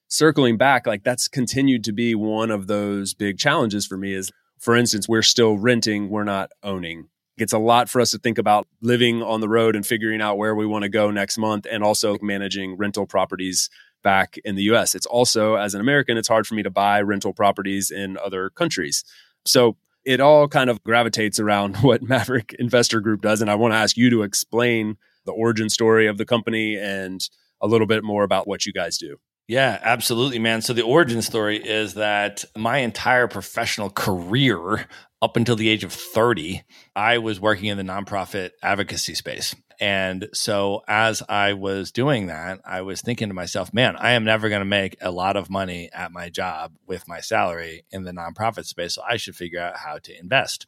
[0.08, 4.32] circling back, like that's continued to be one of those big challenges for me is,
[4.58, 7.10] for instance, we're still renting, we're not owning.
[7.38, 10.38] It's a lot for us to think about living on the road and figuring out
[10.38, 13.70] where we want to go next month and also managing rental properties
[14.04, 14.96] back in the US.
[14.96, 18.50] It's also, as an American, it's hard for me to buy rental properties in other
[18.52, 19.04] countries.
[19.46, 23.42] So it all kind of gravitates around what Maverick Investor Group does.
[23.42, 27.28] And I want to ask you to explain the origin story of the company and
[27.62, 29.18] a little bit more about what you guys do.
[29.48, 30.62] Yeah, absolutely, man.
[30.62, 34.88] So the origin story is that my entire professional career
[35.22, 36.64] up until the age of 30,
[36.98, 39.56] I was working in the nonprofit advocacy space.
[39.80, 44.26] And so as I was doing that, I was thinking to myself, man, I am
[44.26, 48.04] never going to make a lot of money at my job with my salary in
[48.04, 48.96] the nonprofit space.
[48.96, 50.68] So I should figure out how to invest.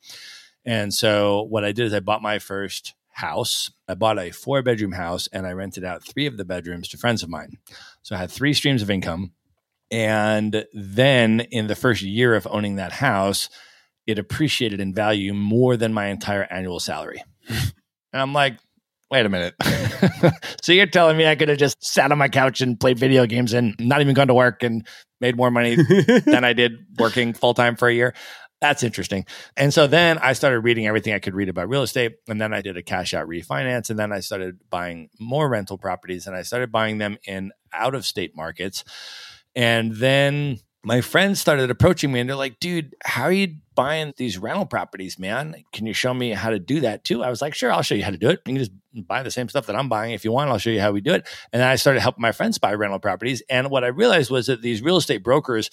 [0.63, 3.69] And so what I did is I bought my first house.
[3.87, 6.97] I bought a four bedroom house and I rented out three of the bedrooms to
[6.97, 7.57] friends of mine.
[8.03, 9.33] So I had three streams of income.
[9.91, 13.49] And then in the first year of owning that house,
[14.05, 17.23] it appreciated in value more than my entire annual salary.
[17.49, 17.71] and
[18.13, 18.57] I'm like,
[19.11, 19.55] wait a minute.
[20.61, 23.25] so you're telling me I could have just sat on my couch and played video
[23.25, 24.87] games and not even gone to work and
[25.21, 25.75] made more money
[26.25, 28.13] than I did working full time for a year?
[28.61, 29.25] That's interesting.
[29.55, 32.17] And so then I started reading everything I could read about real estate.
[32.27, 33.89] And then I did a cash out refinance.
[33.89, 37.95] And then I started buying more rental properties and I started buying them in out
[37.95, 38.83] of state markets.
[39.55, 44.13] And then my friends started approaching me and they're like, dude, how are you buying
[44.17, 45.63] these rental properties, man?
[45.73, 47.23] Can you show me how to do that too?
[47.23, 48.39] I was like, sure, I'll show you how to do it.
[48.45, 48.71] You can just
[49.07, 50.13] buy the same stuff that I'm buying.
[50.13, 51.27] If you want, I'll show you how we do it.
[51.51, 53.43] And then I started helping my friends buy rental properties.
[53.49, 55.69] And what I realized was that these real estate brokers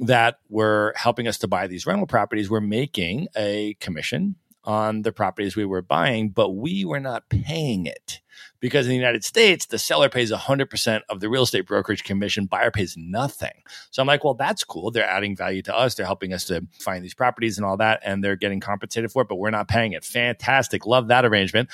[0.00, 4.36] that were helping us to buy these rental properties were making a commission
[4.68, 8.20] on the properties we were buying, but we were not paying it
[8.60, 12.44] because in the United States, the seller pays 100% of the real estate brokerage commission,
[12.44, 13.62] buyer pays nothing.
[13.90, 14.90] So I'm like, well, that's cool.
[14.90, 15.94] They're adding value to us.
[15.94, 19.22] They're helping us to find these properties and all that, and they're getting compensated for
[19.22, 20.04] it, but we're not paying it.
[20.04, 20.84] Fantastic.
[20.84, 21.70] Love that arrangement.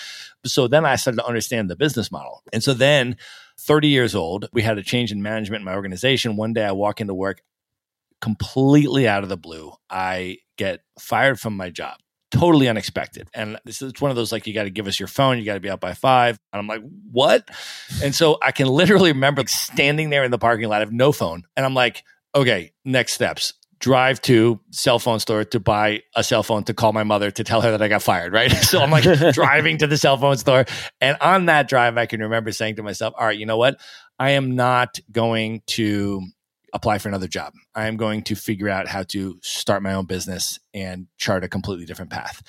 [0.47, 2.45] So then I started to understand the business model.
[2.53, 3.17] And so then,
[3.59, 6.37] 30 years old, we had a change in management in my organization.
[6.37, 7.43] One day I walk into work
[8.21, 9.73] completely out of the blue.
[9.91, 11.99] I get fired from my job
[12.35, 13.29] totally unexpected.
[13.33, 15.45] And this is one of those like, you got to give us your phone, you
[15.45, 16.39] got to be out by five.
[16.53, 17.49] And I'm like, what?
[18.03, 21.13] And so I can literally remember standing there in the parking lot, I have no
[21.13, 21.45] phone.
[21.57, 22.03] And I'm like,
[22.35, 26.93] okay, next steps drive to cell phone store to buy a cell phone to call
[26.93, 28.51] my mother to tell her that I got fired, right?
[28.63, 30.65] so I'm like driving to the cell phone store.
[31.01, 33.79] And on that drive, I can remember saying to myself, all right, you know what?
[34.19, 36.23] I am not going to
[36.75, 37.55] apply for another job.
[37.75, 41.49] I am going to figure out how to start my own business and chart a
[41.49, 42.43] completely different path.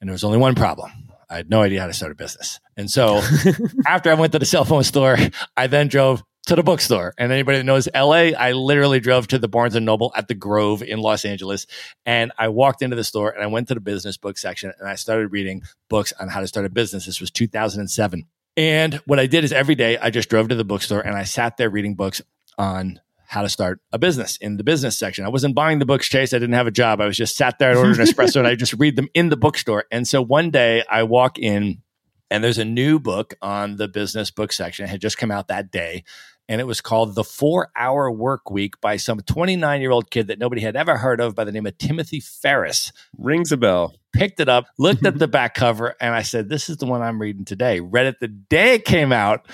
[0.00, 0.92] And there was only one problem.
[1.30, 2.60] I had no idea how to start a business.
[2.76, 3.22] And so
[3.86, 5.16] after I went to the cell phone store,
[5.56, 7.14] I then drove to the bookstore.
[7.18, 10.34] And anybody that knows LA, I literally drove to the Barnes and Noble at the
[10.34, 11.66] Grove in Los Angeles.
[12.06, 14.88] And I walked into the store and I went to the business book section and
[14.88, 17.06] I started reading books on how to start a business.
[17.06, 18.26] This was 2007.
[18.56, 21.24] And what I did is every day I just drove to the bookstore and I
[21.24, 22.22] sat there reading books
[22.56, 25.24] on how to start a business in the business section.
[25.24, 26.32] I wasn't buying the books, Chase.
[26.32, 26.98] I didn't have a job.
[26.98, 29.28] I was just sat there and ordered an espresso and I just read them in
[29.28, 29.84] the bookstore.
[29.92, 31.82] And so one day I walk in
[32.30, 34.86] and there's a new book on the business book section.
[34.86, 36.04] It had just come out that day
[36.48, 40.28] and it was called The Four Hour Work Week by some 29 year old kid
[40.28, 42.92] that nobody had ever heard of by the name of Timothy Ferriss.
[43.18, 43.94] Rings a bell.
[44.14, 47.02] Picked it up, looked at the back cover, and I said, This is the one
[47.02, 47.80] I'm reading today.
[47.80, 49.46] Read it the day it came out.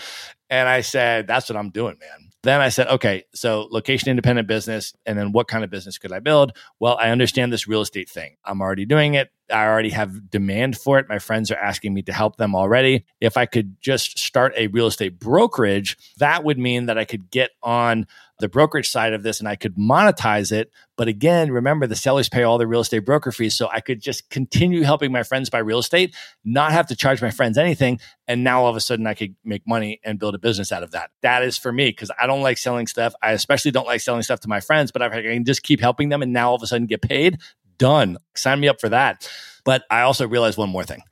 [0.49, 2.24] And I said, That's what I'm doing, man.
[2.45, 4.93] Then I said, okay, so location independent business.
[5.07, 6.53] And then what kind of business could I build?
[6.79, 8.37] Well, I understand this real estate thing.
[8.45, 9.31] I'm already doing it.
[9.51, 11.09] I already have demand for it.
[11.09, 13.07] My friends are asking me to help them already.
[13.21, 17.31] If I could just start a real estate brokerage, that would mean that I could
[17.31, 18.07] get on
[18.41, 20.71] the brokerage side of this and I could monetize it.
[20.97, 23.55] But again, remember the sellers pay all the real estate broker fees.
[23.55, 27.23] So I could just continue helping my friends buy real estate, not have to charge
[27.23, 28.01] my friends anything.
[28.27, 30.83] And now all of a sudden I could make money and build a business out
[30.83, 31.11] of that.
[31.23, 33.15] That is for me because I don't like selling stuff.
[33.23, 36.09] I especially don't like selling stuff to my friends, but I can just keep helping
[36.09, 37.39] them and now all of a sudden get paid,
[37.79, 38.19] done.
[38.35, 39.29] Sign me up for that.
[39.65, 41.03] But I also realized one more thing.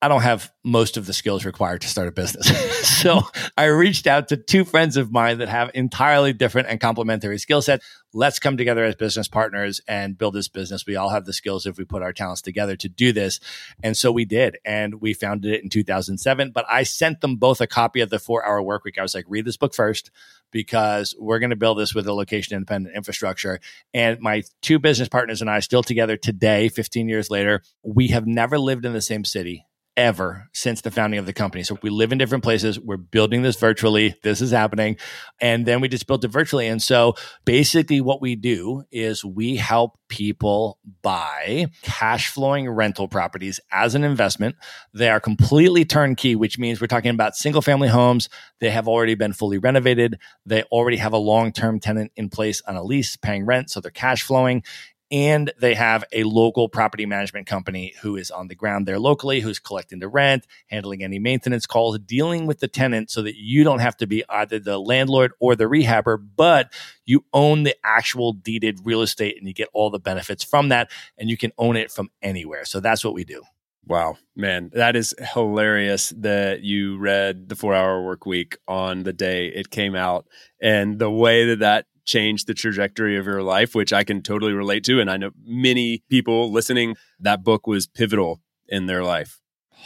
[0.00, 2.46] I don't have most of the skills required to start a business.
[3.02, 3.22] so
[3.56, 7.62] I reached out to two friends of mine that have entirely different and complementary skill
[7.62, 7.84] sets.
[8.14, 10.86] Let's come together as business partners and build this business.
[10.86, 13.40] We all have the skills if we put our talents together to do this.
[13.82, 14.58] And so we did.
[14.64, 16.52] And we founded it in 2007.
[16.52, 18.98] But I sent them both a copy of the four hour work week.
[18.98, 20.12] I was like, read this book first
[20.52, 23.58] because we're going to build this with a location independent infrastructure.
[23.92, 28.26] And my two business partners and I still together today, 15 years later, we have
[28.26, 29.66] never lived in the same city
[29.98, 31.64] ever since the founding of the company.
[31.64, 32.78] So we live in different places.
[32.78, 34.14] We're building this virtually.
[34.22, 34.96] This is happening.
[35.40, 36.68] And then we just built it virtually.
[36.68, 43.58] And so basically what we do is we help people buy cash flowing rental properties
[43.72, 44.54] as an investment.
[44.94, 48.28] They are completely turnkey, which means we're talking about single family homes.
[48.60, 50.20] They have already been fully renovated.
[50.46, 53.70] They already have a long term tenant in place on a lease paying rent.
[53.70, 54.62] So they're cash flowing
[55.10, 59.40] and they have a local property management company who is on the ground there locally,
[59.40, 63.64] who's collecting the rent, handling any maintenance calls, dealing with the tenant so that you
[63.64, 66.72] don't have to be either the landlord or the rehabber, but
[67.06, 70.90] you own the actual deeded real estate and you get all the benefits from that
[71.16, 72.64] and you can own it from anywhere.
[72.64, 73.42] So that's what we do.
[73.88, 79.14] Wow, man, that is hilarious that you read the four hour work week on the
[79.14, 80.26] day it came out
[80.60, 84.52] and the way that that changed the trajectory of your life, which I can totally
[84.52, 85.00] relate to.
[85.00, 89.40] And I know many people listening, that book was pivotal in their life.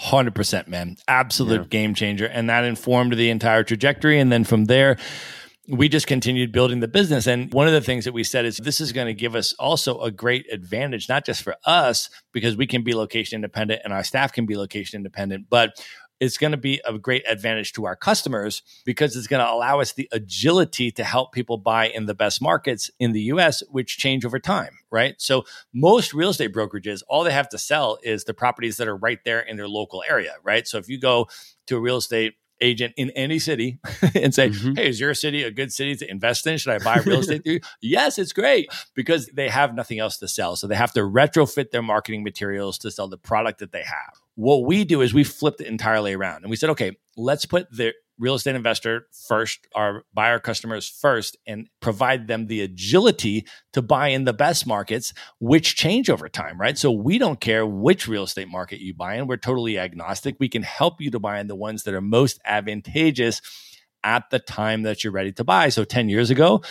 [0.04, 0.96] 100%, man.
[1.06, 1.66] Absolute yeah.
[1.68, 2.26] game changer.
[2.26, 4.18] And that informed the entire trajectory.
[4.18, 4.96] And then from there,
[5.68, 7.26] we just continued building the business.
[7.26, 9.52] And one of the things that we said is this is going to give us
[9.54, 13.92] also a great advantage, not just for us, because we can be location independent and
[13.92, 15.80] our staff can be location independent, but
[16.22, 19.80] it's going to be a great advantage to our customers because it's going to allow
[19.80, 23.98] us the agility to help people buy in the best markets in the US, which
[23.98, 25.16] change over time, right?
[25.18, 25.44] So
[25.74, 29.18] most real estate brokerages, all they have to sell is the properties that are right
[29.24, 30.66] there in their local area, right?
[30.66, 31.26] So if you go
[31.66, 33.78] to a real estate agent in any city
[34.14, 34.74] and say, mm-hmm.
[34.74, 36.56] Hey, is your city a good city to invest in?
[36.58, 37.60] Should I buy real estate through?
[37.80, 40.56] yes, it's great because they have nothing else to sell.
[40.56, 44.20] So they have to retrofit their marketing materials to sell the product that they have.
[44.34, 47.70] What we do is we flipped it entirely around and we said, okay, let's put
[47.70, 47.92] the
[48.22, 54.08] real estate investor first, our buyer customers first, and provide them the agility to buy
[54.08, 56.78] in the best markets, which change over time, right?
[56.78, 59.26] So we don't care which real estate market you buy in.
[59.26, 60.36] We're totally agnostic.
[60.38, 63.42] We can help you to buy in the ones that are most advantageous
[64.04, 65.68] at the time that you're ready to buy.
[65.68, 66.62] So 10 years ago,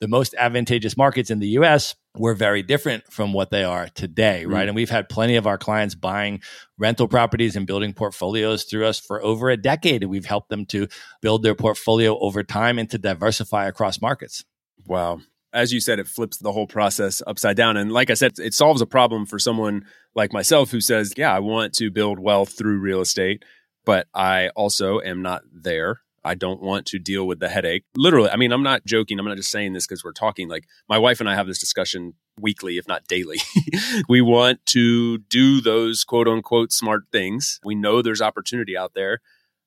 [0.00, 4.44] the most advantageous markets in the US were very different from what they are today,
[4.44, 4.64] right?
[4.64, 4.68] Mm.
[4.68, 6.40] And we've had plenty of our clients buying
[6.76, 10.02] rental properties and building portfolios through us for over a decade.
[10.02, 10.88] And we've helped them to
[11.22, 14.44] build their portfolio over time and to diversify across markets.
[14.86, 15.20] Wow.
[15.52, 17.76] as you said, it flips the whole process upside down.
[17.76, 21.34] And like I said, it solves a problem for someone like myself who says, Yeah,
[21.34, 23.44] I want to build wealth through real estate,
[23.84, 26.00] but I also am not there.
[26.24, 27.84] I don't want to deal with the headache.
[27.96, 29.18] Literally, I mean, I'm not joking.
[29.18, 30.48] I'm not just saying this because we're talking.
[30.48, 33.38] Like, my wife and I have this discussion weekly, if not daily.
[34.08, 37.60] we want to do those quote unquote smart things.
[37.64, 39.20] We know there's opportunity out there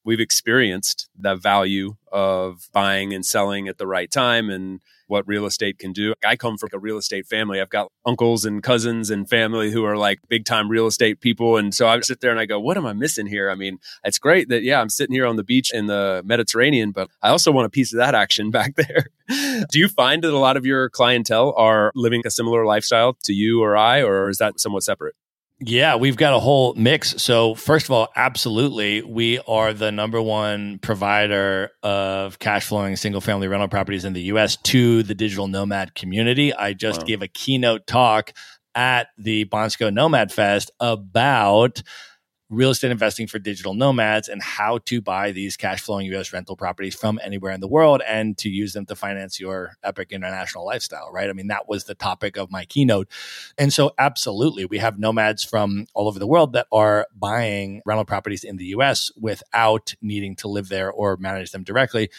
[0.04, 5.46] we've experienced the value of buying and selling at the right time and what real
[5.46, 6.14] estate can do.
[6.26, 7.62] I come from a real estate family.
[7.62, 11.58] I've got uncles and cousins and family who are like big time real estate people.
[11.58, 13.50] And so I sit there and I go, what am I missing here?
[13.50, 16.92] I mean, it's great that, yeah, I'm sitting here on the beach in the Mediterranean,
[16.92, 19.08] but I also want a piece of that action back there.
[19.28, 23.34] do you find that a lot of your clientele are living a similar lifestyle to
[23.34, 25.16] you or I, or is that somewhat separate?
[25.60, 27.22] Yeah, we've got a whole mix.
[27.22, 33.22] So, first of all, absolutely, we are the number one provider of cash flowing single
[33.22, 36.54] family rental properties in the US to the digital nomad community.
[36.54, 37.06] I just wow.
[37.06, 38.34] gave a keynote talk
[38.76, 41.82] at the Bansko Nomad Fest about
[42.54, 46.56] real estate investing for digital nomads and how to buy these cash flowing US rental
[46.56, 50.66] properties from anywhere in the world and to use them to finance your epic international
[50.66, 51.30] lifestyle, right?
[51.30, 53.10] I mean, that was the topic of my keynote.
[53.58, 58.06] And so, absolutely, we have nomads from all over the world that are buying rental
[58.06, 62.10] properties in the US without needing to live there or manage them directly.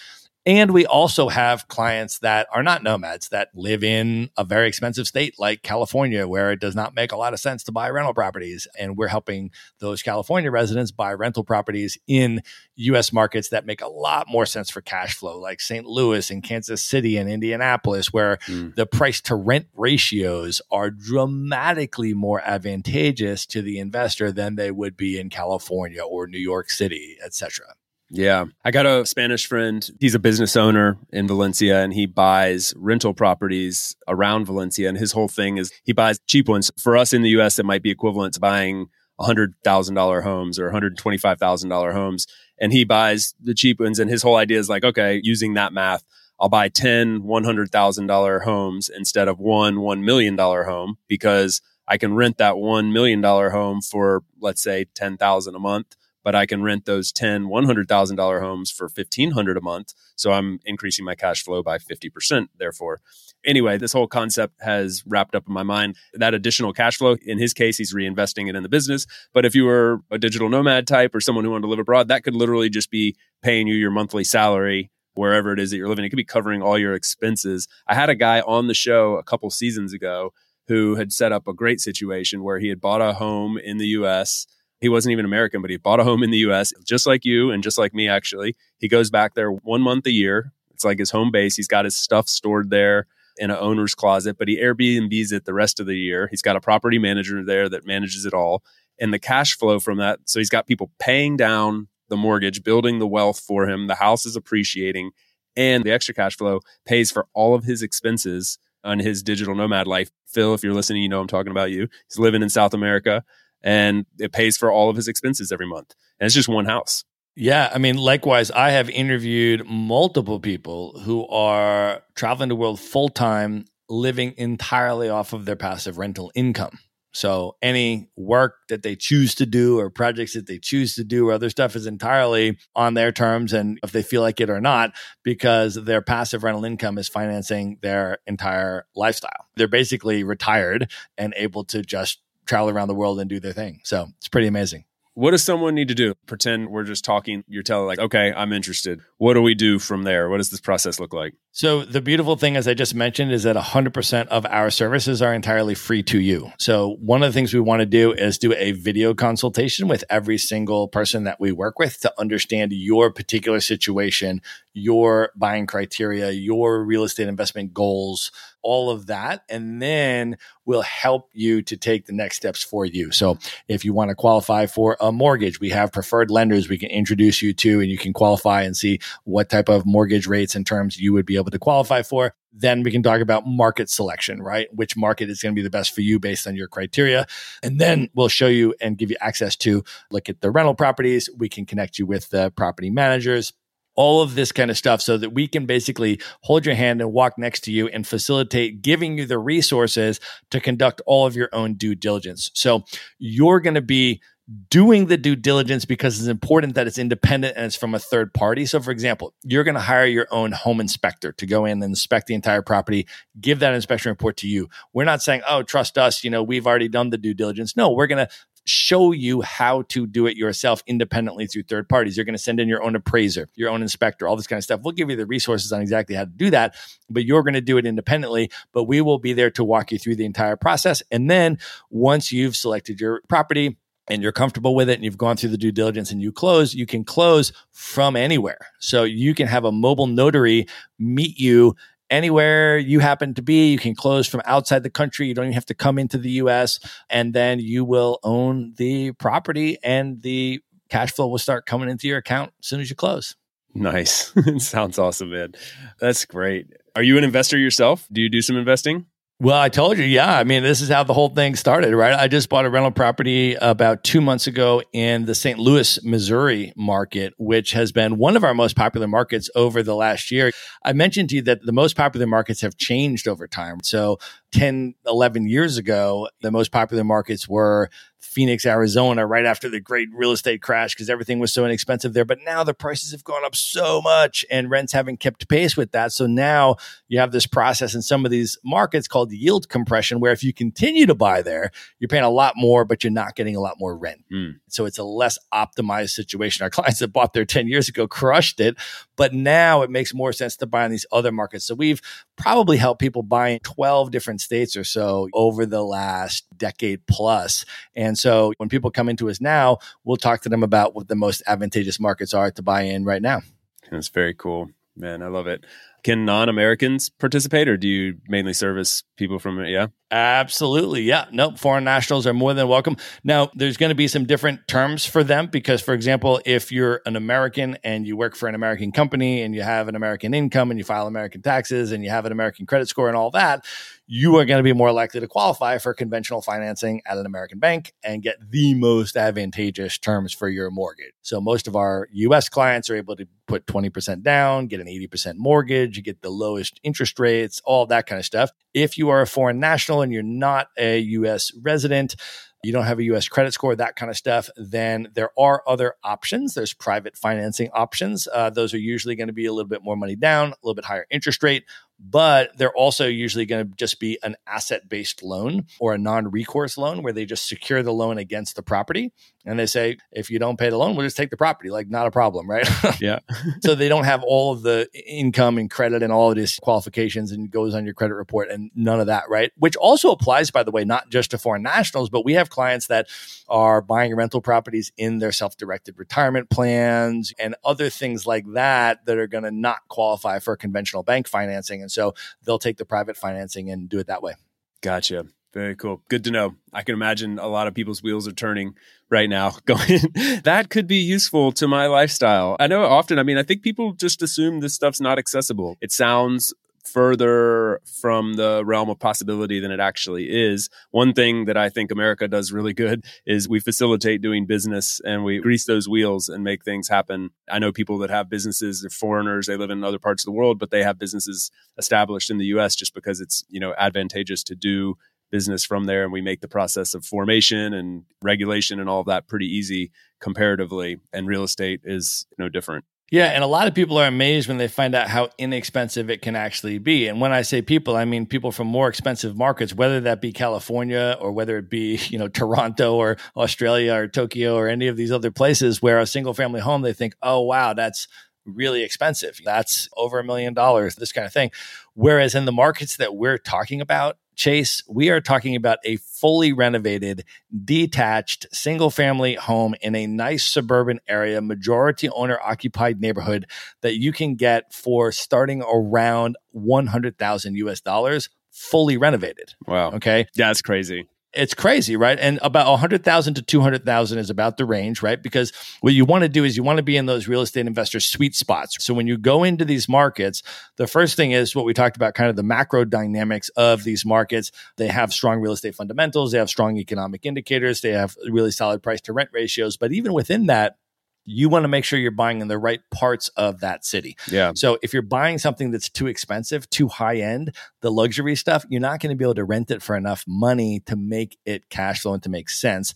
[0.46, 5.06] And we also have clients that are not nomads that live in a very expensive
[5.06, 8.12] state like California, where it does not make a lot of sense to buy rental
[8.12, 8.68] properties.
[8.78, 12.42] And we're helping those California residents buy rental properties in
[12.76, 15.86] US markets that make a lot more sense for cash flow, like St.
[15.86, 18.74] Louis and Kansas City and Indianapolis, where mm.
[18.74, 24.94] the price to rent ratios are dramatically more advantageous to the investor than they would
[24.94, 27.66] be in California or New York City, et cetera.
[28.10, 28.44] Yeah.
[28.64, 29.88] I got a Spanish friend.
[29.98, 34.88] He's a business owner in Valencia and he buys rental properties around Valencia.
[34.88, 36.70] And his whole thing is he buys cheap ones.
[36.78, 38.86] For us in the US, it might be equivalent to buying
[39.20, 42.26] $100,000 homes or $125,000 homes.
[42.60, 43.98] And he buys the cheap ones.
[43.98, 46.04] And his whole idea is like, okay, using that math,
[46.38, 52.38] I'll buy 10 $100,000 homes instead of one $1 million home because I can rent
[52.38, 57.12] that $1 million home for, let's say, 10000 a month but I can rent those
[57.12, 59.92] 10 $100,000 homes for 1500 a month.
[60.16, 63.00] So I'm increasing my cash flow by 50%, therefore.
[63.44, 65.96] Anyway, this whole concept has wrapped up in my mind.
[66.14, 69.06] That additional cash flow, in his case, he's reinvesting it in the business.
[69.34, 72.08] But if you were a digital nomad type or someone who wanted to live abroad,
[72.08, 75.88] that could literally just be paying you your monthly salary wherever it is that you're
[75.88, 76.04] living.
[76.04, 77.68] It could be covering all your expenses.
[77.86, 80.32] I had a guy on the show a couple seasons ago
[80.66, 83.86] who had set up a great situation where he had bought a home in the
[83.88, 84.46] US
[84.84, 87.50] he wasn't even American, but he bought a home in the US, just like you
[87.50, 88.54] and just like me, actually.
[88.76, 90.52] He goes back there one month a year.
[90.74, 91.56] It's like his home base.
[91.56, 93.06] He's got his stuff stored there
[93.38, 96.28] in an owner's closet, but he Airbnbs it the rest of the year.
[96.30, 98.62] He's got a property manager there that manages it all.
[99.00, 102.98] And the cash flow from that, so he's got people paying down the mortgage, building
[102.98, 103.86] the wealth for him.
[103.86, 105.12] The house is appreciating,
[105.56, 109.86] and the extra cash flow pays for all of his expenses on his digital nomad
[109.86, 110.10] life.
[110.26, 111.88] Phil, if you're listening, you know I'm talking about you.
[112.06, 113.24] He's living in South America
[113.64, 115.94] and it pays for all of his expenses every month.
[116.20, 117.04] And it's just one house.
[117.34, 123.08] Yeah, I mean, likewise, I have interviewed multiple people who are traveling the world full
[123.08, 126.78] time, living entirely off of their passive rental income.
[127.12, 131.28] So any work that they choose to do or projects that they choose to do
[131.28, 134.60] or other stuff is entirely on their terms and if they feel like it or
[134.60, 134.92] not,
[135.22, 139.46] because their passive rental income is financing their entire lifestyle.
[139.54, 143.80] They're basically retired and able to just travel around the world and do their thing.
[143.84, 144.84] So it's pretty amazing.
[145.16, 146.14] What does someone need to do?
[146.26, 147.44] Pretend we're just talking.
[147.46, 149.00] You're telling like, okay, I'm interested.
[149.18, 150.28] What do we do from there?
[150.28, 151.34] What does this process look like?
[151.52, 155.32] So the beautiful thing, as I just mentioned, is that 100% of our services are
[155.32, 156.50] entirely free to you.
[156.58, 160.02] So one of the things we want to do is do a video consultation with
[160.10, 164.42] every single person that we work with to understand your particular situation,
[164.72, 168.32] your buying criteria, your real estate investment goals,
[168.64, 169.44] all of that.
[169.48, 173.12] And then we'll help you to take the next steps for you.
[173.12, 173.38] So
[173.68, 177.42] if you want to qualify for a mortgage, we have preferred lenders we can introduce
[177.42, 180.98] you to, and you can qualify and see what type of mortgage rates and terms
[180.98, 182.34] you would be able to qualify for.
[182.52, 184.68] Then we can talk about market selection, right?
[184.72, 187.26] Which market is going to be the best for you based on your criteria.
[187.62, 191.28] And then we'll show you and give you access to look at the rental properties.
[191.36, 193.52] We can connect you with the property managers
[193.96, 197.12] all of this kind of stuff so that we can basically hold your hand and
[197.12, 200.20] walk next to you and facilitate giving you the resources
[200.50, 202.50] to conduct all of your own due diligence.
[202.54, 202.84] So
[203.18, 204.20] you're going to be
[204.68, 208.34] doing the due diligence because it's important that it's independent and it's from a third
[208.34, 208.66] party.
[208.66, 211.84] So, for example, you're going to hire your own home inspector to go in and
[211.84, 213.06] inspect the entire property,
[213.40, 214.68] give that inspection report to you.
[214.92, 217.74] We're not saying, oh, trust us, you know, we've already done the due diligence.
[217.74, 218.32] No, we're going to
[218.64, 222.16] show you how to do it yourself independently through third parties.
[222.16, 224.64] You're going to send in your own appraiser, your own inspector, all this kind of
[224.64, 224.80] stuff.
[224.82, 226.74] We'll give you the resources on exactly how to do that,
[227.10, 228.50] but you're going to do it independently.
[228.72, 231.02] But we will be there to walk you through the entire process.
[231.10, 231.58] And then
[231.90, 233.76] once you've selected your property,
[234.08, 236.74] and you're comfortable with it and you've gone through the due diligence and you close,
[236.74, 238.58] you can close from anywhere.
[238.78, 240.66] So you can have a mobile notary
[240.98, 241.74] meet you
[242.14, 243.72] anywhere you happen to be.
[243.72, 245.26] You can close from outside the country.
[245.26, 246.78] You don't even have to come into the US.
[247.10, 252.06] And then you will own the property and the cash flow will start coming into
[252.06, 253.36] your account as soon as you close.
[253.74, 254.32] Nice.
[254.58, 255.54] Sounds awesome, man.
[255.98, 256.68] That's great.
[256.94, 258.06] Are you an investor yourself?
[258.12, 259.06] Do you do some investing?
[259.40, 260.38] Well, I told you, yeah.
[260.38, 262.14] I mean, this is how the whole thing started, right?
[262.14, 265.58] I just bought a rental property about two months ago in the St.
[265.58, 270.30] Louis, Missouri market, which has been one of our most popular markets over the last
[270.30, 270.52] year.
[270.84, 273.78] I mentioned to you that the most popular markets have changed over time.
[273.82, 274.18] So
[274.52, 277.90] 10, 11 years ago, the most popular markets were
[278.24, 282.24] Phoenix, Arizona, right after the great real estate crash because everything was so inexpensive there.
[282.24, 285.92] But now the prices have gone up so much and rents haven't kept pace with
[285.92, 286.12] that.
[286.12, 286.76] So now
[287.08, 290.52] you have this process in some of these markets called yield compression, where if you
[290.52, 293.76] continue to buy there, you're paying a lot more, but you're not getting a lot
[293.78, 294.24] more rent.
[294.32, 294.54] Mm.
[294.68, 296.64] So it's a less optimized situation.
[296.64, 298.76] Our clients that bought there 10 years ago crushed it,
[299.16, 301.64] but now it makes more sense to buy in these other markets.
[301.66, 302.00] So we've
[302.36, 307.64] probably helped people buy in 12 different states or so over the last decade plus.
[307.94, 311.16] And so when people come into us now, we'll talk to them about what the
[311.16, 313.42] most advantageous markets are to buy in right now.
[313.90, 314.70] That's very cool.
[314.96, 315.64] Man, I love it.
[316.04, 319.88] Can non Americans participate or do you mainly service people from, yeah?
[320.10, 321.02] Absolutely.
[321.02, 321.24] Yeah.
[321.32, 321.58] Nope.
[321.58, 322.96] Foreign nationals are more than welcome.
[323.24, 327.00] Now, there's going to be some different terms for them because, for example, if you're
[327.06, 330.70] an American and you work for an American company and you have an American income
[330.70, 333.64] and you file American taxes and you have an American credit score and all that,
[334.06, 337.58] you are going to be more likely to qualify for conventional financing at an American
[337.58, 341.14] bank and get the most advantageous terms for your mortgage.
[341.22, 345.36] So, most of our US clients are able to put 20% down, get an 80%
[345.36, 348.50] mortgage, you get the lowest interest rates, all that kind of stuff.
[348.74, 352.16] If you are a foreign national and you're not a US resident,
[352.64, 355.94] you don't have a US credit score, that kind of stuff, then there are other
[356.02, 356.54] options.
[356.54, 358.26] There's private financing options.
[358.32, 360.74] Uh, those are usually going to be a little bit more money down, a little
[360.74, 361.64] bit higher interest rate,
[361.98, 366.30] but they're also usually going to just be an asset based loan or a non
[366.30, 369.12] recourse loan where they just secure the loan against the property.
[369.46, 371.68] And they say, if you don't pay the loan, we'll just take the property.
[371.68, 372.68] Like, not a problem, right?
[373.00, 373.18] Yeah.
[373.62, 377.32] so they don't have all of the income and credit and all of these qualifications
[377.32, 379.52] and goes on your credit report and none of that, right?
[379.56, 382.86] Which also applies, by the way, not just to foreign nationals, but we have clients
[382.86, 383.08] that
[383.48, 389.04] are buying rental properties in their self directed retirement plans and other things like that
[389.06, 391.82] that are going to not qualify for conventional bank financing.
[391.84, 392.14] And so
[392.44, 394.34] they'll take the private financing and do it that way.
[394.80, 395.26] Gotcha.
[395.54, 396.02] Very cool.
[396.08, 396.56] Good to know.
[396.72, 398.74] I can imagine a lot of people's wheels are turning
[399.08, 400.00] right now, going,
[400.42, 402.56] that could be useful to my lifestyle.
[402.58, 405.76] I know often, I mean, I think people just assume this stuff's not accessible.
[405.80, 406.52] It sounds
[406.86, 410.68] further from the realm of possibility than it actually is.
[410.90, 415.24] One thing that I think America does really good is we facilitate doing business and
[415.24, 417.30] we grease those wheels and make things happen.
[417.50, 420.32] I know people that have businesses, they're foreigners, they live in other parts of the
[420.32, 424.42] world, but they have businesses established in the US just because it's, you know, advantageous
[424.44, 424.96] to do
[425.30, 429.06] business from there and we make the process of formation and regulation and all of
[429.06, 433.74] that pretty easy comparatively and real estate is no different yeah, and a lot of
[433.74, 437.06] people are amazed when they find out how inexpensive it can actually be.
[437.06, 440.32] And when I say people, I mean people from more expensive markets, whether that be
[440.32, 444.96] California or whether it be, you know, Toronto or Australia or Tokyo or any of
[444.96, 448.08] these other places where a single family home they think, "Oh wow, that's
[448.46, 449.38] really expensive.
[449.44, 451.50] That's over a million dollars, this kind of thing."
[451.92, 456.52] Whereas in the markets that we're talking about, Chase, we are talking about a fully
[456.52, 457.24] renovated,
[457.64, 463.46] detached, single family home in a nice suburban area, majority owner occupied neighborhood
[463.82, 469.54] that you can get for starting around 100,000 US dollars fully renovated.
[469.66, 469.92] Wow.
[469.92, 470.26] Okay.
[470.34, 472.18] Yeah, that's crazy it's crazy, right?
[472.18, 475.22] And about 100,000 to 200,000 is about the range, right?
[475.22, 477.66] Because what you want to do is you want to be in those real estate
[477.66, 478.84] investor sweet spots.
[478.84, 480.42] So when you go into these markets,
[480.76, 484.04] the first thing is what we talked about kind of the macro dynamics of these
[484.04, 484.52] markets.
[484.76, 488.82] They have strong real estate fundamentals, they have strong economic indicators, they have really solid
[488.82, 490.76] price to rent ratios, but even within that,
[491.24, 494.16] you want to make sure you're buying in the right parts of that city.
[494.30, 494.52] Yeah.
[494.54, 498.80] So if you're buying something that's too expensive, too high end, the luxury stuff, you're
[498.80, 502.02] not going to be able to rent it for enough money to make it cash
[502.02, 502.94] flow and to make sense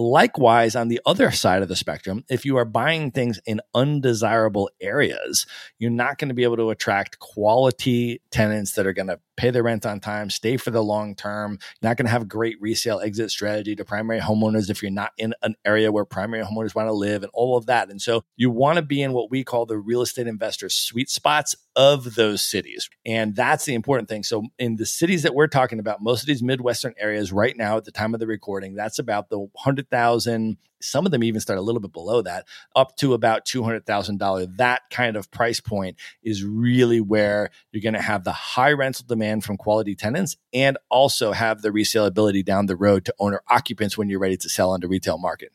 [0.00, 4.70] Likewise, on the other side of the spectrum, if you are buying things in undesirable
[4.80, 5.46] areas,
[5.78, 9.50] you're not going to be able to attract quality tenants that are going to pay
[9.50, 11.52] their rent on time, stay for the long term.
[11.52, 15.12] You're not going to have great resale exit strategy to primary homeowners if you're not
[15.18, 17.90] in an area where primary homeowners want to live and all of that.
[17.90, 21.10] And so you want to be in what we call the real estate investor sweet
[21.10, 22.88] spots of those cities.
[23.06, 24.22] And that's the important thing.
[24.22, 27.76] So in the cities that we're talking about, most of these Midwestern areas right now
[27.76, 31.58] at the time of the recording, that's about the 100,000 some of them even start
[31.58, 34.56] a little bit below that, up to about $200,000.
[34.56, 39.04] That kind of price point is really where you're going to have the high rental
[39.06, 43.42] demand from quality tenants and also have the resale ability down the road to owner
[43.48, 45.52] occupants when you're ready to sell the retail market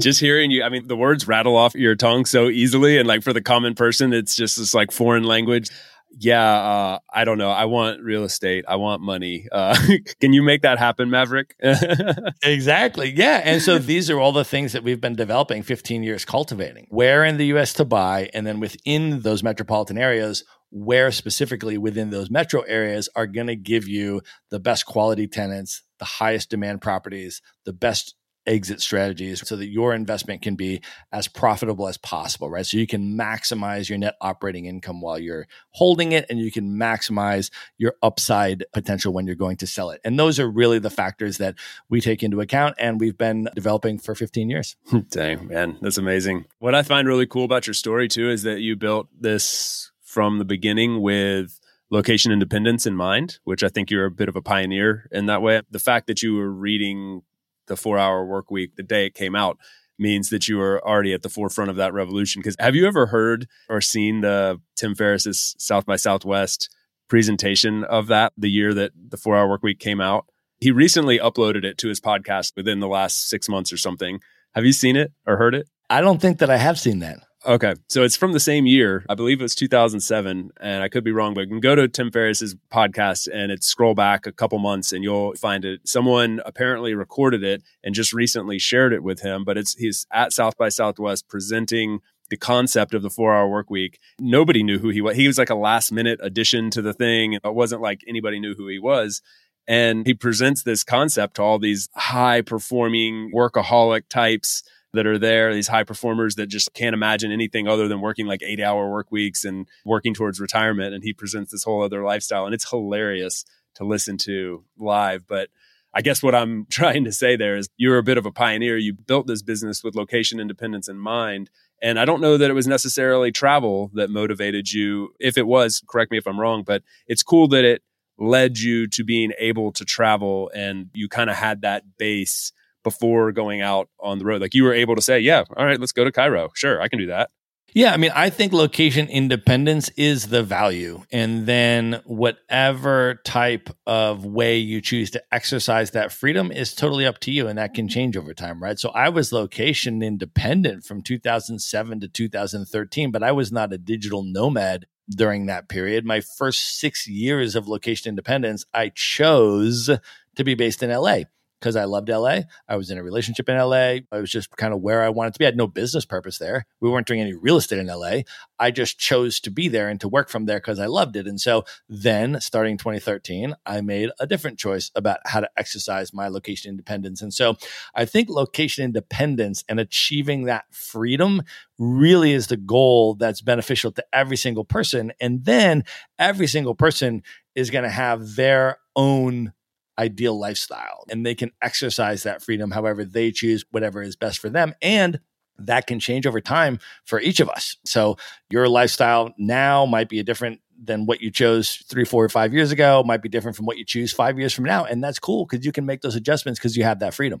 [0.00, 3.22] just hearing you i mean the words rattle off your tongue so easily and like
[3.22, 5.70] for the common person it's just this like foreign language
[6.18, 7.50] yeah, uh, I don't know.
[7.50, 8.64] I want real estate.
[8.66, 9.46] I want money.
[9.52, 9.76] Uh,
[10.20, 11.54] can you make that happen, Maverick?
[12.42, 13.10] exactly.
[13.10, 13.42] Yeah.
[13.44, 16.86] And so these are all the things that we've been developing 15 years cultivating.
[16.88, 22.10] Where in the US to buy, and then within those metropolitan areas, where specifically within
[22.10, 26.80] those metro areas are going to give you the best quality tenants, the highest demand
[26.80, 28.14] properties, the best
[28.46, 30.80] exit strategies so that your investment can be
[31.12, 32.66] as profitable as possible, right?
[32.66, 36.76] So you can maximize your net operating income while you're holding it and you can
[36.76, 40.00] maximize your upside potential when you're going to sell it.
[40.04, 41.56] And those are really the factors that
[41.88, 44.76] we take into account and we've been developing for 15 years.
[44.88, 46.46] Hmm, dang, man, that's amazing.
[46.58, 50.38] What I find really cool about your story too is that you built this from
[50.38, 54.42] the beginning with location independence in mind, which I think you're a bit of a
[54.42, 55.62] pioneer in that way.
[55.70, 57.22] The fact that you were reading
[57.66, 59.58] the four hour work week the day it came out
[59.98, 62.40] means that you were already at the forefront of that revolution.
[62.40, 66.68] Because have you ever heard or seen the Tim Ferriss's South by Southwest
[67.08, 70.26] presentation of that the year that the four hour work week came out?
[70.58, 74.20] He recently uploaded it to his podcast within the last six months or something.
[74.54, 75.68] Have you seen it or heard it?
[75.90, 77.18] I don't think that I have seen that.
[77.46, 77.74] Okay.
[77.88, 79.04] So it's from the same year.
[79.08, 80.50] I believe it was 2007.
[80.60, 83.68] And I could be wrong, but you can go to Tim Ferriss's podcast and it's
[83.68, 85.86] scroll back a couple months and you'll find it.
[85.86, 89.44] Someone apparently recorded it and just recently shared it with him.
[89.44, 93.70] But it's he's at South by Southwest presenting the concept of the four hour work
[93.70, 94.00] week.
[94.18, 95.16] Nobody knew who he was.
[95.16, 97.34] He was like a last minute addition to the thing.
[97.34, 99.22] It wasn't like anybody knew who he was.
[99.68, 105.52] And he presents this concept to all these high performing workaholic types that are there,
[105.52, 109.10] these high performers that just can't imagine anything other than working like eight hour work
[109.10, 110.94] weeks and working towards retirement.
[110.94, 112.46] And he presents this whole other lifestyle.
[112.46, 115.26] And it's hilarious to listen to live.
[115.26, 115.50] But
[115.94, 118.76] I guess what I'm trying to say there is you're a bit of a pioneer.
[118.76, 121.50] You built this business with location independence in mind.
[121.82, 125.10] And I don't know that it was necessarily travel that motivated you.
[125.20, 127.82] If it was, correct me if I'm wrong, but it's cool that it
[128.18, 132.50] led you to being able to travel and you kind of had that base
[132.86, 134.40] before going out on the road?
[134.40, 136.50] Like you were able to say, yeah, all right, let's go to Cairo.
[136.54, 137.30] Sure, I can do that.
[137.74, 141.02] Yeah, I mean, I think location independence is the value.
[141.10, 147.18] And then whatever type of way you choose to exercise that freedom is totally up
[147.18, 147.48] to you.
[147.48, 148.78] And that can change over time, right?
[148.78, 154.22] So I was location independent from 2007 to 2013, but I was not a digital
[154.22, 156.06] nomad during that period.
[156.06, 159.90] My first six years of location independence, I chose
[160.36, 161.24] to be based in LA
[161.60, 162.40] because I loved LA.
[162.68, 163.98] I was in a relationship in LA.
[164.12, 165.44] I was just kind of where I wanted to be.
[165.44, 166.66] I had no business purpose there.
[166.80, 168.20] We weren't doing any real estate in LA.
[168.58, 171.26] I just chose to be there and to work from there because I loved it.
[171.26, 176.28] And so then, starting 2013, I made a different choice about how to exercise my
[176.28, 177.22] location independence.
[177.22, 177.56] And so
[177.94, 181.42] I think location independence and achieving that freedom
[181.78, 185.12] really is the goal that's beneficial to every single person.
[185.20, 185.84] And then
[186.18, 187.22] every single person
[187.54, 189.52] is going to have their own
[189.98, 194.48] ideal lifestyle and they can exercise that freedom however they choose, whatever is best for
[194.50, 194.74] them.
[194.82, 195.20] And
[195.58, 197.76] that can change over time for each of us.
[197.84, 198.16] So
[198.50, 202.52] your lifestyle now might be a different than what you chose three, four, or five
[202.52, 204.84] years ago, might be different from what you choose five years from now.
[204.84, 207.40] And that's cool because you can make those adjustments because you have that freedom.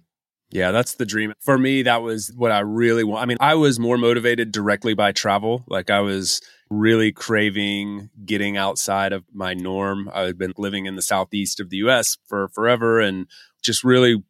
[0.50, 1.34] Yeah, that's the dream.
[1.40, 3.22] For me, that was what I really want.
[3.22, 5.64] I mean, I was more motivated directly by travel.
[5.66, 10.10] Like I was really craving getting outside of my norm.
[10.12, 13.26] I had been living in the southeast of the US for forever and
[13.62, 14.22] just really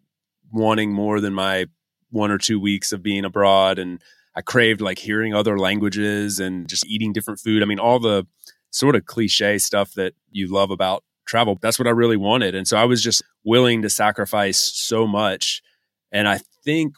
[0.52, 1.66] wanting more than my
[2.10, 3.78] one or two weeks of being abroad.
[3.78, 4.02] And
[4.34, 7.62] I craved like hearing other languages and just eating different food.
[7.62, 8.26] I mean, all the
[8.70, 11.58] sort of cliche stuff that you love about travel.
[11.60, 12.54] That's what I really wanted.
[12.54, 15.62] And so I was just willing to sacrifice so much.
[16.12, 16.94] And I think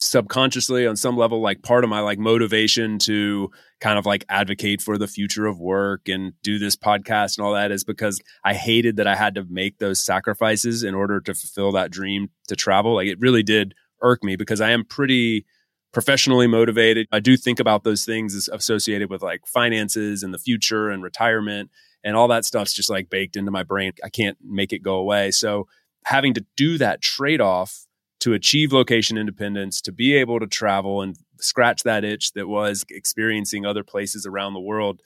[0.00, 3.50] subconsciously on some level like part of my like motivation to
[3.80, 7.52] kind of like advocate for the future of work and do this podcast and all
[7.52, 11.34] that is because I hated that I had to make those sacrifices in order to
[11.34, 15.46] fulfill that dream to travel like it really did irk me because I am pretty
[15.92, 17.06] professionally motivated.
[17.12, 21.70] I do think about those things associated with like finances and the future and retirement
[22.04, 23.92] and all that stuff's just like baked into my brain.
[24.04, 25.30] I can't make it go away.
[25.30, 25.66] So
[26.04, 27.86] having to do that trade off
[28.20, 32.84] to achieve location independence, to be able to travel and scratch that itch that was
[32.90, 35.00] experiencing other places around the world.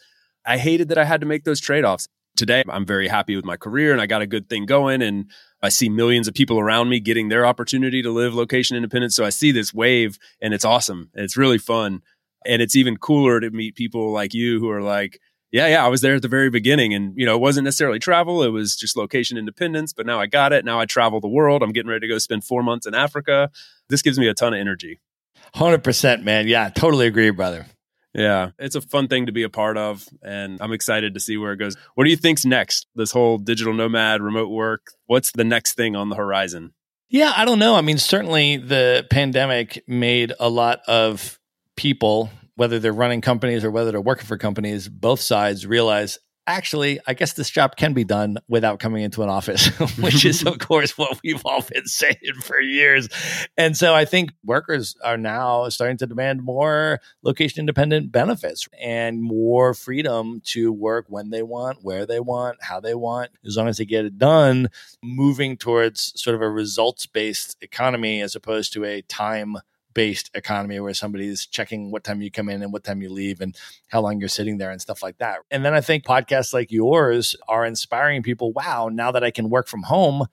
[0.44, 2.08] I hated that I had to make those trade offs.
[2.34, 5.02] Today, I'm very happy with my career and I got a good thing going.
[5.02, 5.30] And
[5.62, 9.12] I see millions of people around me getting their opportunity to live location independent.
[9.12, 11.10] So I see this wave and it's awesome.
[11.14, 12.00] And It's really fun.
[12.46, 15.20] And it's even cooler to meet people like you who are like,
[15.52, 17.98] yeah, yeah, I was there at the very beginning and, you know, it wasn't necessarily
[17.98, 18.42] travel.
[18.42, 20.64] It was just location independence, but now I got it.
[20.64, 21.62] Now I travel the world.
[21.62, 23.50] I'm getting ready to go spend four months in Africa.
[23.90, 25.00] This gives me a ton of energy.
[25.54, 26.48] 100%, man.
[26.48, 27.66] Yeah, totally agree, brother.
[28.14, 31.38] Yeah, it's a fun thing to be a part of, and I'm excited to see
[31.38, 31.76] where it goes.
[31.94, 32.86] What do you think's next?
[32.94, 34.88] This whole digital nomad, remote work.
[35.06, 36.74] What's the next thing on the horizon?
[37.08, 37.74] Yeah, I don't know.
[37.74, 41.38] I mean, certainly the pandemic made a lot of
[41.76, 46.18] people, whether they're running companies or whether they're working for companies, both sides realize
[46.52, 49.66] actually, I guess this job can be done without coming into an office,
[49.98, 53.08] which is, of course, what we've all been saying for years.
[53.56, 59.22] And so I think workers are now starting to demand more location independent benefits and
[59.22, 63.68] more freedom to work when they want, where they want, how they want, as long
[63.68, 64.68] as they get it done,
[65.02, 69.56] moving towards sort of a results based economy as opposed to a time
[69.94, 73.40] based economy where somebody's checking what time you come in and what time you leave
[73.40, 73.56] and
[73.88, 75.38] how long you're sitting there and stuff like that.
[75.50, 78.52] And then I think podcasts like yours are inspiring people.
[78.52, 80.26] Wow, now that I can work from home,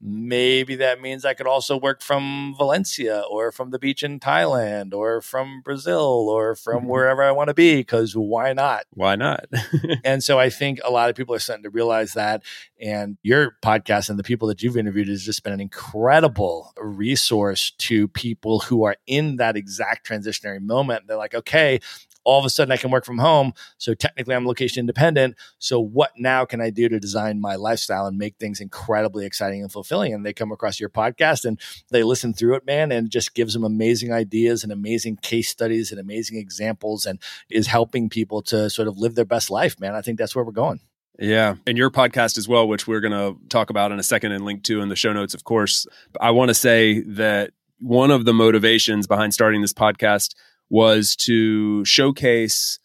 [0.00, 4.92] maybe that means I could also work from Valencia or from the beach in Thailand
[4.92, 6.88] or from Brazil or from mm-hmm.
[6.88, 8.84] wherever I want to be because why not?
[8.90, 9.46] Why not?
[10.04, 12.42] and so I think a lot of people are starting to realize that.
[12.80, 17.70] And your podcast and the people that you've interviewed has just been an incredible resource
[17.78, 21.06] to people who are in that exact transitionary moment.
[21.06, 21.80] They're like, okay,
[22.26, 23.52] all of a sudden I can work from home.
[23.78, 25.36] So technically I'm location independent.
[25.58, 29.62] So what now can I do to design my lifestyle and make things incredibly exciting
[29.62, 30.12] and fulfilling?
[30.12, 31.58] And they come across your podcast and
[31.90, 35.48] they listen through it, man, and it just gives them amazing ideas and amazing case
[35.48, 39.78] studies and amazing examples and is helping people to sort of live their best life,
[39.80, 39.94] man.
[39.94, 40.80] I think that's where we're going.
[41.18, 41.54] Yeah.
[41.66, 44.44] And your podcast as well, which we're going to talk about in a second and
[44.44, 45.86] link to in the show notes, of course.
[46.20, 50.34] I want to say that one of the motivations behind starting this podcast
[50.68, 52.78] was to showcase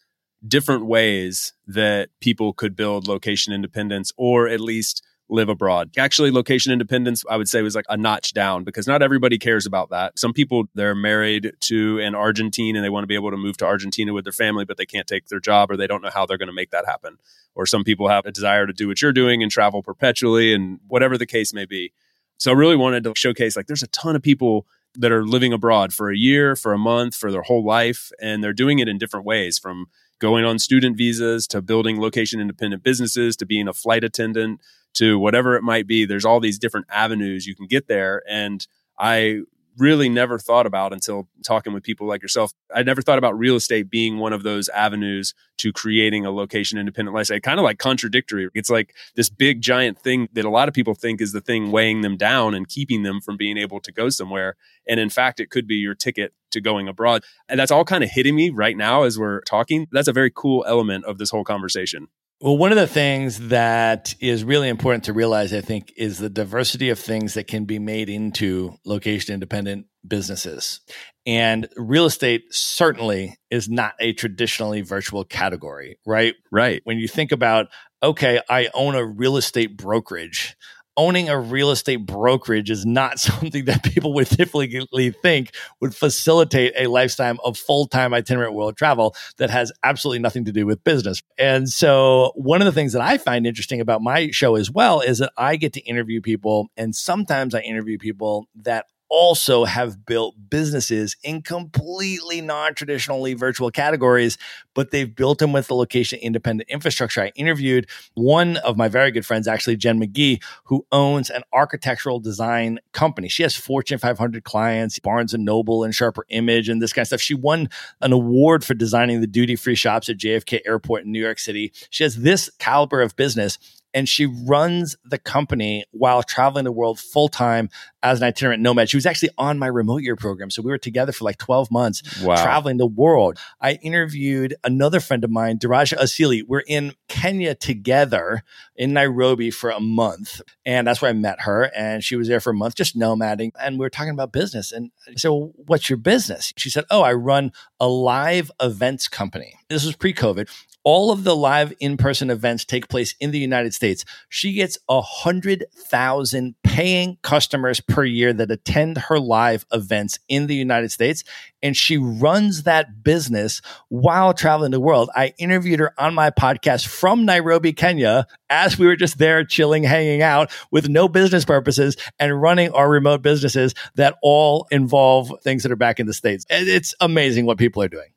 [0.46, 5.90] different ways that people could build location independence or at least live abroad.
[5.96, 9.66] Actually, location independence, I would say, was like a notch down because not everybody cares
[9.66, 10.18] about that.
[10.18, 13.56] Some people, they're married to an Argentine and they want to be able to move
[13.58, 16.10] to Argentina with their family, but they can't take their job or they don't know
[16.12, 17.16] how they're going to make that happen.
[17.54, 20.80] Or some people have a desire to do what you're doing and travel perpetually and
[20.86, 21.92] whatever the case may be.
[22.38, 25.52] So I really wanted to showcase like there's a ton of people that are living
[25.52, 28.10] abroad for a year, for a month, for their whole life.
[28.20, 29.86] And they're doing it in different ways from
[30.18, 34.60] going on student visas to building location independent businesses to being a flight attendant
[34.94, 36.04] to whatever it might be.
[36.04, 38.22] There's all these different avenues you can get there.
[38.28, 38.66] And
[38.98, 39.40] I
[39.78, 42.52] really never thought about until talking with people like yourself.
[42.74, 46.78] I never thought about real estate being one of those avenues to creating a location
[46.78, 47.40] independent lifestyle.
[47.40, 48.48] Kind of like contradictory.
[48.54, 51.70] It's like this big giant thing that a lot of people think is the thing
[51.70, 54.56] weighing them down and keeping them from being able to go somewhere.
[54.88, 57.24] And in fact, it could be your ticket to going abroad.
[57.48, 59.88] And that's all kind of hitting me right now as we're talking.
[59.90, 62.08] That's a very cool element of this whole conversation.
[62.42, 66.28] Well, one of the things that is really important to realize, I think, is the
[66.28, 70.80] diversity of things that can be made into location independent businesses.
[71.24, 76.34] And real estate certainly is not a traditionally virtual category, right?
[76.50, 76.80] Right.
[76.82, 77.68] When you think about,
[78.02, 80.56] okay, I own a real estate brokerage
[80.96, 86.72] owning a real estate brokerage is not something that people would typically think would facilitate
[86.76, 91.22] a lifetime of full-time itinerant world travel that has absolutely nothing to do with business.
[91.38, 95.00] And so one of the things that I find interesting about my show as well
[95.00, 100.06] is that I get to interview people and sometimes I interview people that also have
[100.06, 104.38] built businesses in completely non traditionally virtual categories,
[104.74, 107.20] but they've built them with the location independent infrastructure.
[107.20, 112.20] I interviewed one of my very good friends, actually, Jen McGee, who owns an architectural
[112.20, 113.28] design company.
[113.28, 117.08] She has Fortune 500 clients, Barnes and Noble and Sharper Image and this kind of
[117.08, 117.20] stuff.
[117.20, 117.68] She won
[118.00, 121.70] an award for designing the duty free shops at JFK Airport in New York City.
[121.90, 123.58] She has this caliber of business
[123.94, 127.68] and she runs the company while traveling the world full time
[128.02, 128.88] as an itinerant nomad.
[128.88, 130.50] She was actually on my remote year program.
[130.50, 132.42] So we were together for like 12 months wow.
[132.42, 133.38] traveling the world.
[133.60, 136.42] I interviewed another friend of mine, Daraja Asili.
[136.46, 138.42] We're in Kenya together
[138.76, 140.40] in Nairobi for a month.
[140.64, 141.70] And that's where I met her.
[141.76, 143.52] And she was there for a month, just nomading.
[143.60, 144.72] And we were talking about business.
[144.72, 146.52] And I said, well, what's your business?
[146.56, 149.54] She said, oh, I run a live events company.
[149.68, 150.48] This was pre COVID
[150.84, 154.04] all of the live in-person events take place in the United States.
[154.28, 160.46] She gets a hundred thousand paying customers per year that attend her live events in
[160.46, 161.22] the United States,
[161.62, 165.10] and she runs that business while traveling the world.
[165.14, 169.84] I interviewed her on my podcast from Nairobi, Kenya, as we were just there chilling,
[169.84, 175.62] hanging out with no business purposes and running our remote businesses that all involve things
[175.62, 176.44] that are back in the States.
[176.50, 178.08] It's amazing what people are doing.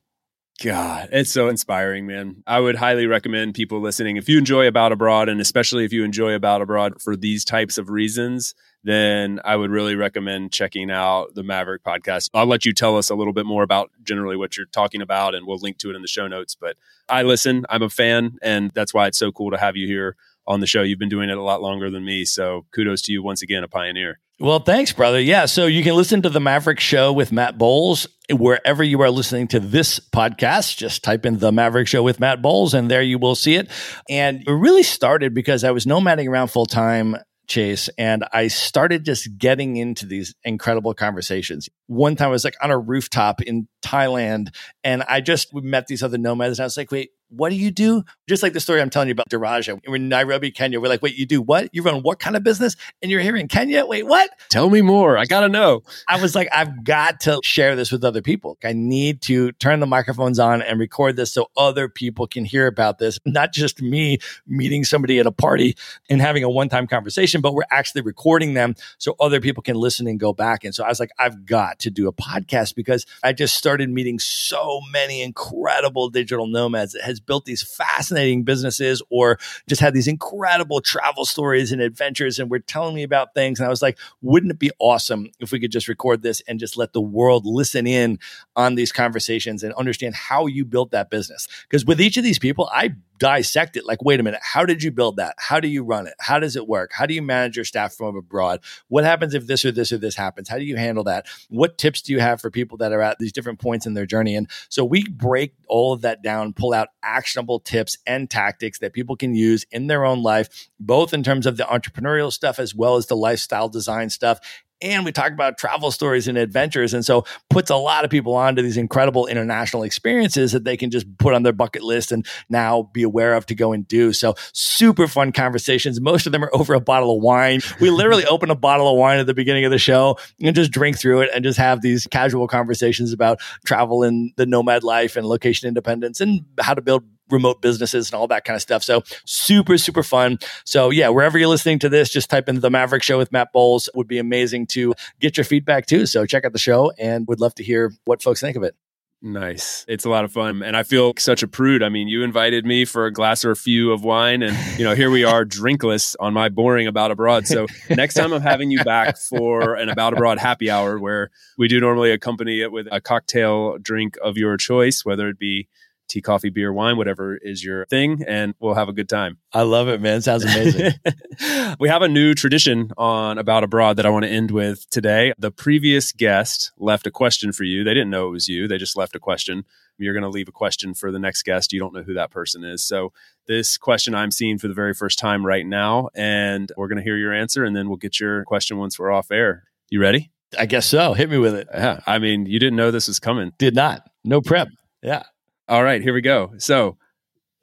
[0.64, 2.42] God, it's so inspiring, man.
[2.48, 4.16] I would highly recommend people listening.
[4.16, 7.78] If you enjoy About Abroad, and especially if you enjoy About Abroad for these types
[7.78, 12.30] of reasons, then I would really recommend checking out the Maverick podcast.
[12.34, 15.36] I'll let you tell us a little bit more about generally what you're talking about,
[15.36, 16.56] and we'll link to it in the show notes.
[16.56, 16.78] But
[17.10, 20.16] I listen, I'm a fan, and that's why it's so cool to have you here
[20.48, 20.82] on the show.
[20.82, 22.26] You've been doing it a lot longer than me.
[22.26, 24.20] So kudos to you once again, a pioneer.
[24.38, 25.20] Well, thanks, brother.
[25.20, 25.46] Yeah.
[25.46, 29.48] So you can listen to the Maverick Show with Matt Bowles wherever you are listening
[29.50, 30.76] to this podcast.
[30.76, 33.70] Just type in the Maverick Show with Matt Bowles, and there you will see it.
[34.10, 37.16] And it really started because I was nomading around full time
[37.48, 41.70] Chase, and I started just getting into these incredible conversations.
[41.88, 44.50] One time I was like on a rooftop in Thailand,
[44.84, 47.72] and I just met these other nomads, and I was like, wait, what do you
[47.72, 48.04] do?
[48.28, 49.80] Just like the story I'm telling you about Daraja.
[49.88, 50.80] We're in Nairobi, Kenya.
[50.80, 51.70] We're like, wait, you do what?
[51.74, 52.76] You run what kind of business?
[53.02, 53.86] And you're here in Kenya?
[53.86, 54.30] Wait, what?
[54.50, 55.18] Tell me more.
[55.18, 55.84] I got to know.
[56.08, 58.58] I was like, I've got to share this with other people.
[58.64, 62.68] I need to turn the microphones on and record this so other people can hear
[62.68, 63.20] about this.
[63.26, 65.76] Not just me meeting somebody at a party
[66.10, 69.76] and having a one time conversation, but we're actually recording them so other people can
[69.76, 70.64] listen and go back.
[70.64, 73.90] And so I was like, I've got to do a podcast because I just started
[73.90, 79.94] meeting so many incredible digital nomads that has built these fascinating businesses or just had
[79.94, 83.60] these incredible travel stories and adventures and were telling me about things.
[83.60, 86.60] And I was like, wouldn't it be awesome if we could just record this and
[86.60, 88.20] just let the world listen in
[88.56, 91.48] on these conversations and understand how you built that business?
[91.64, 94.84] Because with each of these people, I dissect it like wait a minute how did
[94.84, 95.36] you build that?
[95.38, 96.16] How do you run it?
[96.20, 96.92] How does it work?
[96.94, 98.62] How do you manage your staff from abroad?
[98.88, 100.50] What happens if this or this or this happens?
[100.50, 101.26] How do you handle that?
[101.50, 104.06] What tips do you have for people that are at these different points in their
[104.06, 104.36] journey?
[104.36, 108.94] And so we break all of that down pull out actionable tips and tactics that
[108.94, 112.74] people can use in their own life both in terms of the entrepreneurial stuff as
[112.74, 114.40] well as the lifestyle design stuff
[114.82, 116.94] and we talk about travel stories and adventures.
[116.94, 120.92] And so puts a lot of people onto these incredible international experiences that they can
[120.92, 124.14] just put on their bucket list and now be aware of to go and do.
[124.14, 126.02] So super fun conversations.
[126.02, 127.62] Most of them are over a bottle of wine.
[127.80, 130.72] We literally open a bottle of wine at the beginning of the show and just
[130.72, 135.16] drink through it and just have these casual conversations about travel and the nomad life
[135.16, 138.84] and location independence and how to build remote businesses and all that kind of stuff.
[138.84, 140.40] So super, super fun.
[140.66, 143.52] So yeah, wherever you're listening to this, just type in the Maverick Show with Matt
[143.54, 143.90] Bowles.
[143.96, 146.06] Would be amazing to get your feedback too.
[146.06, 148.76] So check out the show and would love to hear what folks think of it.
[149.22, 149.86] Nice.
[149.88, 150.62] It's a lot of fun.
[150.62, 151.82] And I feel such a prude.
[151.82, 154.86] I mean, you invited me for a glass or a few of wine, and, you
[154.86, 157.48] know, here we are drinkless on my boring About Abroad.
[157.48, 161.68] So next time I'm having you back for an About Abroad happy hour where we
[161.68, 165.70] do normally accompany it with a cocktail drink of your choice, whether it be
[166.08, 169.38] tea, coffee, beer, wine, whatever is your thing, and we'll have a good time.
[169.54, 170.22] I love it, man.
[170.22, 170.94] Sounds amazing.
[171.80, 175.34] we have a new tradition on About Abroad that I want to end with today.
[175.38, 177.84] The previous guest left a question for you.
[177.84, 179.66] They didn't know it was you, they just left a question.
[179.98, 181.72] You're going to leave a question for the next guest.
[181.72, 182.84] You don't know who that person is.
[182.84, 183.14] So,
[183.48, 187.04] this question I'm seeing for the very first time right now, and we're going to
[187.04, 189.64] hear your answer, and then we'll get your question once we're off air.
[189.90, 190.32] You ready?
[190.58, 191.14] I guess so.
[191.14, 191.68] Hit me with it.
[191.74, 192.00] Yeah.
[192.06, 193.52] I mean, you didn't know this was coming.
[193.58, 194.10] Did not.
[194.24, 194.70] No prep.
[195.02, 195.24] Yeah.
[195.68, 196.54] All right, here we go.
[196.58, 196.98] So,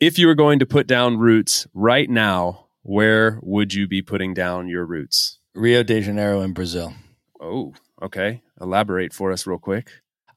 [0.00, 4.34] if you were going to put down roots right now, where would you be putting
[4.34, 5.38] down your roots?
[5.54, 6.94] Rio de Janeiro in Brazil.
[7.40, 8.42] Oh, okay.
[8.60, 9.90] Elaborate for us real quick.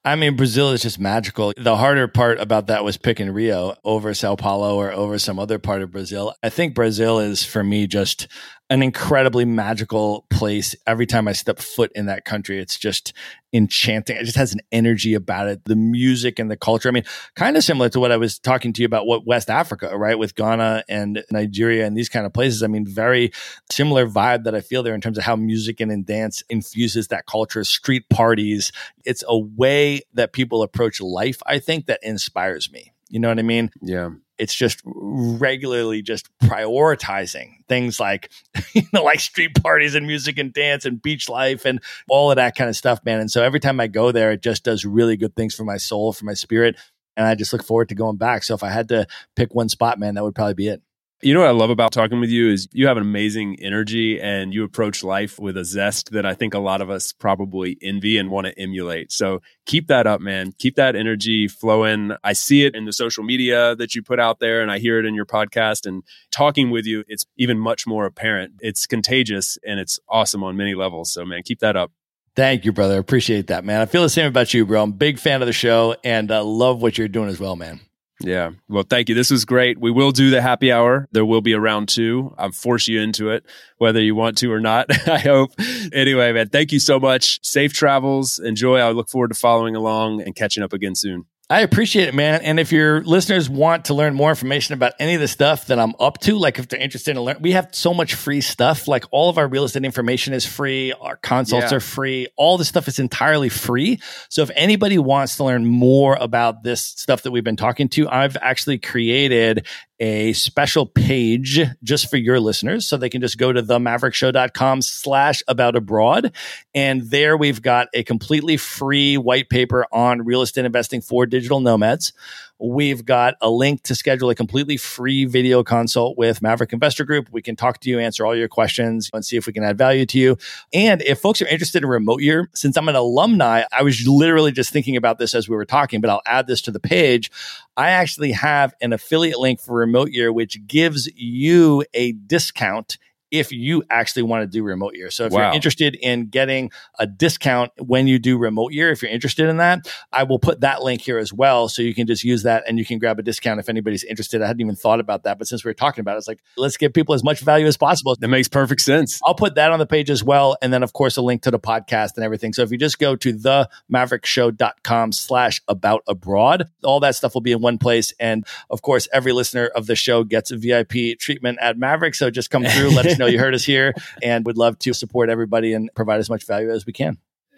[0.04, 1.54] I mean, Brazil is just magical.
[1.58, 5.58] The harder part about that was picking Rio over Sao Paulo or over some other
[5.58, 6.36] part of Brazil.
[6.44, 8.28] I think Brazil is for me just
[8.70, 10.76] an incredibly magical place.
[10.88, 13.14] Every time I step foot in that country, it's just
[13.54, 14.18] enchanting.
[14.18, 15.66] It just has an energy about it.
[15.66, 16.90] The music and the culture.
[16.90, 17.04] I mean,
[17.36, 20.18] kind of similar to what I was talking to you about what West Africa, right?
[20.18, 22.64] With Ghana and Nigeria and these kind of places.
[22.64, 23.32] I mean, very
[23.72, 27.10] similar vibe that I feel there in terms of how music and, and dance infuses
[27.10, 28.72] that culture, street parties.
[29.06, 32.94] It's a way that people approach life, I think, that inspires me.
[33.10, 33.70] You know what I mean?
[33.82, 34.10] Yeah.
[34.38, 38.32] It's just regularly just prioritizing things like
[38.74, 42.36] you know like street parties and music and dance and beach life and all of
[42.38, 43.20] that kind of stuff man.
[43.20, 45.78] And so every time i go there it just does really good things for my
[45.78, 46.76] soul for my spirit.
[47.18, 48.44] And i just look forward to going back.
[48.44, 50.82] So if i had to pick one spot man that would probably be it
[51.26, 54.22] you know what I love about talking with you is you have an amazing energy
[54.22, 57.80] and you approach life with a zest that I think a lot of us probably
[57.82, 59.12] envy and want to emulate.
[59.12, 60.54] So keep that up, man.
[60.60, 62.12] Keep that energy flowing.
[62.24, 65.00] I see it in the social media that you put out there and I hear
[65.00, 68.60] it in your podcast and talking with you, it's even much more apparent.
[68.60, 71.12] It's contagious and it's awesome on many levels.
[71.12, 71.92] So man, keep that up.
[72.36, 73.00] Thank you, brother.
[73.00, 73.82] Appreciate that, man.
[73.82, 74.84] I feel the same about you, bro.
[74.84, 77.56] I'm a big fan of the show and uh, love what you're doing as well,
[77.56, 77.80] man.
[78.22, 78.52] Yeah.
[78.70, 79.16] Well, thank you.
[79.16, 79.78] This was great.
[79.78, 81.08] We will do the happy hour.
[81.12, 82.34] There will be a round two.
[82.38, 83.46] I'm force you into it,
[83.78, 84.88] whether you want to or not.
[85.08, 85.52] I hope.
[85.92, 87.46] Anyway, man, thank you so much.
[87.46, 88.40] Safe travels.
[88.40, 88.78] Enjoy.
[88.78, 91.26] I look forward to following along and catching up again soon.
[91.48, 92.42] I appreciate it, man.
[92.42, 95.78] And if your listeners want to learn more information about any of the stuff that
[95.78, 98.88] I'm up to, like if they're interested in learn, we have so much free stuff.
[98.88, 100.92] Like all of our real estate information is free.
[100.94, 101.78] Our consults yeah.
[101.78, 102.28] are free.
[102.36, 104.00] All the stuff is entirely free.
[104.30, 108.10] So if anybody wants to learn more about this stuff that we've been talking to,
[108.10, 109.68] I've actually created
[110.00, 112.86] a special page just for your listeners.
[112.86, 116.34] So they can just go to themaverickshow.com slash about abroad.
[116.74, 121.60] And there we've got a completely free white paper on real estate investing for digital
[121.60, 122.14] nomads.
[122.58, 127.28] We've got a link to schedule a completely free video consult with Maverick Investor Group.
[127.32, 129.78] We can talk to you, answer all your questions, and see if we can add
[129.78, 130.38] value to you.
[130.74, 134.54] And if folks are interested in remote year, since I'm an alumni, I was literally
[134.54, 137.30] just thinking about this as we were talking, but I'll add this to the page.
[137.76, 142.98] I actually have an affiliate link for remote year, which gives you a discount
[143.40, 145.12] if you actually want to do remote year.
[145.12, 145.40] So if wow.
[145.40, 149.58] you're interested in getting a discount when you do remote year, if you're interested in
[149.58, 151.68] that, I will put that link here as well.
[151.68, 154.42] So you can just use that and you can grab a discount if anybody's interested.
[154.42, 156.42] I hadn't even thought about that, but since we are talking about it, it's like,
[156.58, 158.16] let's give people as much value as possible.
[158.20, 159.20] That makes perfect sense.
[159.26, 160.58] I'll put that on the page as well.
[160.62, 162.54] And then of course, a link to the podcast and everything.
[162.54, 167.52] So if you just go to themaverickshow.com slash about abroad, all that stuff will be
[167.52, 168.14] in one place.
[168.20, 172.16] And of course, every listener of the show gets a VIP treatment at Maverick.
[172.16, 174.80] So just come through, let us know know you heard us here and would love
[174.80, 177.18] to support everybody and provide as much value as we can.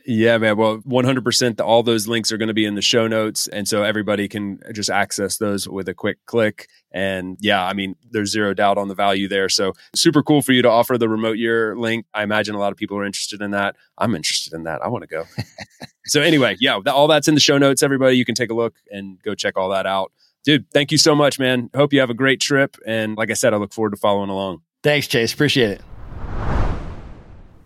[0.09, 0.55] Yeah, man.
[0.55, 1.59] Well, 100%.
[1.59, 3.49] All those links are going to be in the show notes.
[3.49, 6.69] And so everybody can just access those with a quick click.
[6.93, 9.49] And yeah, I mean, there's zero doubt on the value there.
[9.49, 12.05] So super cool for you to offer the remote year link.
[12.13, 13.75] I imagine a lot of people are interested in that.
[13.97, 14.81] I'm interested in that.
[14.81, 15.25] I want to go.
[16.05, 17.83] so anyway, yeah, all that's in the show notes.
[17.83, 20.13] Everybody, you can take a look and go check all that out.
[20.45, 21.69] Dude, thank you so much, man.
[21.75, 22.77] Hope you have a great trip.
[22.85, 24.61] And like I said, I look forward to following along.
[24.87, 25.33] Thanks, Chase.
[25.33, 25.81] Appreciate it.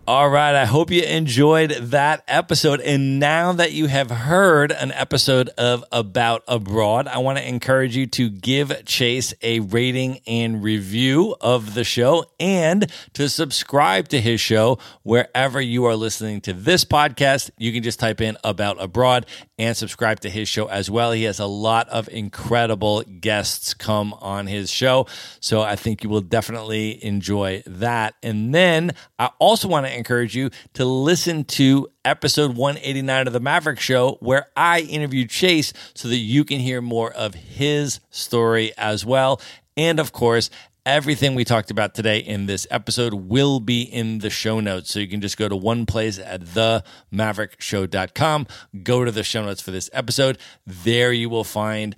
[0.08, 0.56] All right.
[0.56, 2.80] I hope you enjoyed that episode.
[2.80, 7.96] And now that you have heard an episode of About Abroad, I want to encourage
[7.96, 14.20] you to give Chase a rating and review of the show and to subscribe to
[14.20, 17.50] his show wherever you are listening to this podcast.
[17.56, 19.26] You can just type in About Abroad
[19.62, 21.12] and subscribe to his show as well.
[21.12, 25.06] He has a lot of incredible guests come on his show.
[25.38, 28.14] So I think you will definitely enjoy that.
[28.24, 28.90] And then
[29.20, 34.18] I also want to encourage you to listen to episode 189 of The Maverick Show,
[34.18, 39.40] where I interviewed Chase so that you can hear more of his story as well.
[39.76, 40.50] And of course,
[40.84, 44.90] Everything we talked about today in this episode will be in the show notes.
[44.90, 48.48] So you can just go to one place at themaverickshow.com,
[48.82, 50.38] go to the show notes for this episode.
[50.66, 51.94] There you will find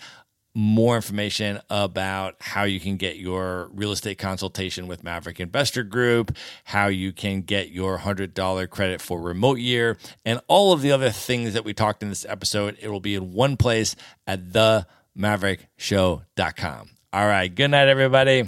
[0.55, 6.37] more information about how you can get your real estate consultation with Maverick Investor Group,
[6.65, 11.09] how you can get your $100 credit for remote year, and all of the other
[11.09, 12.77] things that we talked in this episode.
[12.83, 16.91] It will be in one place at themaverickshow.com.
[17.15, 17.55] All right.
[17.55, 18.45] Good night, everybody.